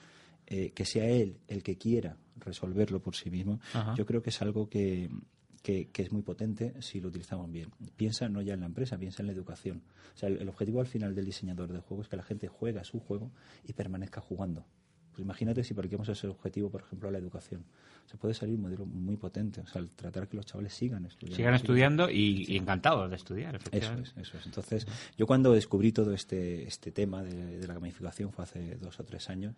eh, 0.46 0.72
que 0.72 0.84
sea 0.84 1.08
él 1.08 1.38
el 1.48 1.62
que 1.62 1.76
quiera 1.76 2.16
resolverlo 2.36 3.00
por 3.00 3.14
sí 3.14 3.30
mismo, 3.30 3.60
yo 3.96 4.06
creo 4.06 4.22
que 4.22 4.30
es 4.30 4.42
algo 4.42 4.68
que, 4.68 5.10
que, 5.62 5.90
es 5.94 6.12
muy 6.12 6.22
potente 6.22 6.74
si 6.80 7.00
lo 7.00 7.08
utilizamos 7.08 7.50
bien. 7.50 7.70
Piensa 7.96 8.28
no 8.28 8.40
ya 8.42 8.54
en 8.54 8.60
la 8.60 8.66
empresa, 8.66 8.98
piensa 8.98 9.22
en 9.22 9.26
la 9.26 9.32
educación. 9.32 9.82
O 10.14 10.18
sea, 10.18 10.28
el, 10.28 10.48
objetivo 10.48 10.80
al 10.80 10.86
final 10.86 11.14
del 11.14 11.24
diseñador 11.24 11.72
de 11.72 11.80
juegos 11.80 12.06
es 12.06 12.10
que 12.10 12.16
la 12.16 12.22
gente 12.22 12.48
juegue 12.48 12.82
su 12.84 13.00
juego 13.00 13.30
y 13.66 13.72
permanezca 13.72 14.20
jugando. 14.20 14.64
Imagínate 15.20 15.64
si 15.64 15.74
parquemos 15.74 16.08
ese 16.08 16.26
objetivo, 16.28 16.70
por 16.70 16.82
ejemplo, 16.82 17.08
a 17.08 17.12
la 17.12 17.18
educación. 17.18 17.64
Se 18.06 18.16
puede 18.16 18.34
salir 18.34 18.56
un 18.56 18.62
modelo 18.62 18.86
muy 18.86 19.16
potente. 19.16 19.60
O 19.60 19.66
sea, 19.66 19.80
el 19.80 19.90
tratar 19.90 20.28
que 20.28 20.36
los 20.36 20.46
chavales 20.46 20.72
sigan 20.72 21.04
estudiando. 21.04 21.36
Sigan 21.36 21.54
estudiando 21.54 22.10
y, 22.10 22.56
encantados 22.56 23.08
de 23.08 23.16
estudiar, 23.16 23.58
Eso 23.70 23.92
es, 23.94 24.14
eso 24.16 24.38
es. 24.38 24.46
Entonces, 24.46 24.86
yo 25.16 25.26
cuando 25.26 25.52
descubrí 25.52 25.92
todo 25.92 26.12
este, 26.12 26.66
este 26.66 26.90
tema 26.90 27.22
de, 27.22 27.58
de 27.58 27.66
la 27.66 27.74
gamificación 27.74 28.32
fue 28.32 28.44
hace 28.44 28.76
dos 28.76 28.98
o 28.98 29.04
tres 29.04 29.28
años 29.30 29.54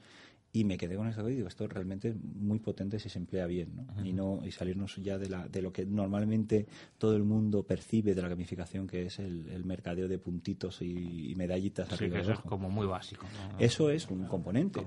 y 0.54 0.64
me 0.64 0.76
quedé 0.76 0.96
con 0.96 1.08
eso 1.08 1.26
y 1.30 1.36
digo, 1.36 1.48
esto 1.48 1.66
realmente 1.66 2.08
es 2.08 2.16
muy 2.22 2.58
potente 2.58 2.98
si 2.98 3.08
se 3.08 3.18
emplea 3.18 3.46
bien, 3.46 3.74
¿no? 3.74 4.04
Y 4.04 4.12
no 4.12 4.40
y 4.44 4.50
salirnos 4.50 4.96
ya 4.96 5.16
de, 5.16 5.30
la, 5.30 5.48
de 5.48 5.62
lo 5.62 5.72
que 5.72 5.86
normalmente 5.86 6.66
todo 6.98 7.16
el 7.16 7.24
mundo 7.24 7.62
percibe 7.62 8.14
de 8.14 8.20
la 8.20 8.28
gamificación, 8.28 8.86
que 8.86 9.06
es 9.06 9.18
el, 9.18 9.64
mercadeo 9.64 10.08
de 10.08 10.18
puntitos 10.18 10.82
y, 10.82 11.32
medallitas 11.36 11.88
sí, 11.88 11.94
arriba 11.94 12.18
eso 12.18 12.32
es 12.32 12.40
como 12.40 12.68
muy 12.68 12.86
básico. 12.86 13.26
Eso 13.58 13.88
es 13.88 14.06
un 14.08 14.26
componente. 14.26 14.80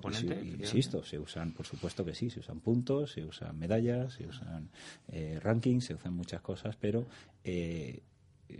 Insisto, 0.65 1.04
se 1.04 1.19
usan, 1.19 1.54
por 1.54 1.65
supuesto 1.65 2.04
que 2.04 2.13
sí, 2.13 2.30
se 2.30 2.39
usan 2.39 2.60
puntos, 2.60 3.12
se 3.12 3.23
usan 3.23 3.58
medallas, 3.58 4.13
se 4.13 4.28
usan 4.28 4.69
eh, 5.08 5.39
rankings, 5.41 5.86
se 5.86 5.95
usan 5.95 6.13
muchas 6.13 6.41
cosas, 6.41 6.75
pero 6.75 7.06
eh, 7.43 8.01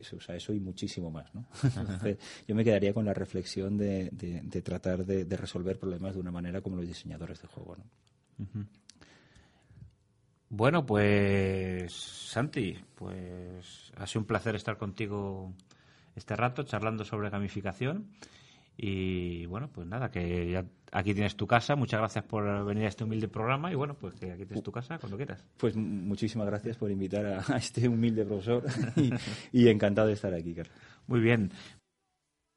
se 0.02 0.15
usa 0.15 0.36
eso 0.36 0.54
y 0.54 0.60
muchísimo 0.60 1.12
más. 1.12 1.34
¿no? 1.34 1.46
yo 2.48 2.56
me 2.56 2.63
quedaría 2.63 2.94
con 2.94 3.06
la 3.06 3.13
reflexión 3.13 3.78
de, 3.78 4.10
de, 4.12 4.62
tratar 4.62 5.06
de, 5.06 5.38
resolver 5.38 5.78
problemas 5.78 6.13
de 6.13 6.20
una 6.22 6.32
manera 6.32 6.62
como 6.62 6.78
los 6.78 6.88
diseñadores 6.88 7.41
de 7.41 7.48
juego. 7.48 7.78
¿no? 7.78 8.65
Bueno, 10.50 10.86
pues 10.86 11.91
Santi, 11.94 12.78
pues 12.96 13.91
ha 13.98 14.08
sido 14.08 14.22
un 14.22 14.28
placer 14.28 14.56
estar 14.56 14.78
contigo 14.78 15.54
este 16.15 16.36
rato 16.36 16.63
charlando 16.63 17.04
sobre 17.04 17.30
gamificación. 17.30 18.08
Y 18.78 19.46
bueno, 19.46 19.70
pues 19.72 19.88
nada, 19.88 20.12
que 20.12 20.52
ya 20.52 20.66
aquí 20.92 21.14
tienes 21.14 21.36
tu 21.36 21.48
casa. 21.48 21.76
Muchas 21.76 22.00
gracias 22.00 22.26
por 22.26 22.66
venir 22.66 22.86
a 22.86 22.90
este 22.90 23.04
humilde 23.04 23.28
programa 23.28 23.72
y 23.72 23.76
bueno, 23.76 23.96
pues 23.96 24.16
que 24.16 24.32
aquí 24.32 24.46
tienes 24.46 24.64
tu 24.64 24.72
casa 24.72 24.98
cuando 24.98 25.18
quieras. 25.18 25.46
Pues 25.58 25.76
muchísimas 25.76 26.48
gracias 26.48 26.78
por 26.78 26.92
invitar 26.92 27.26
a, 27.26 27.40
este 27.58 27.88
humilde 27.88 28.26
profesor 28.26 28.64
y, 28.96 29.12
y 29.52 29.70
encantado 29.70 30.08
de 30.08 30.14
estar 30.14 30.34
aquí, 30.34 30.54
Carlos. 30.54 30.76
Muy 31.08 31.20
bien. 31.20 31.52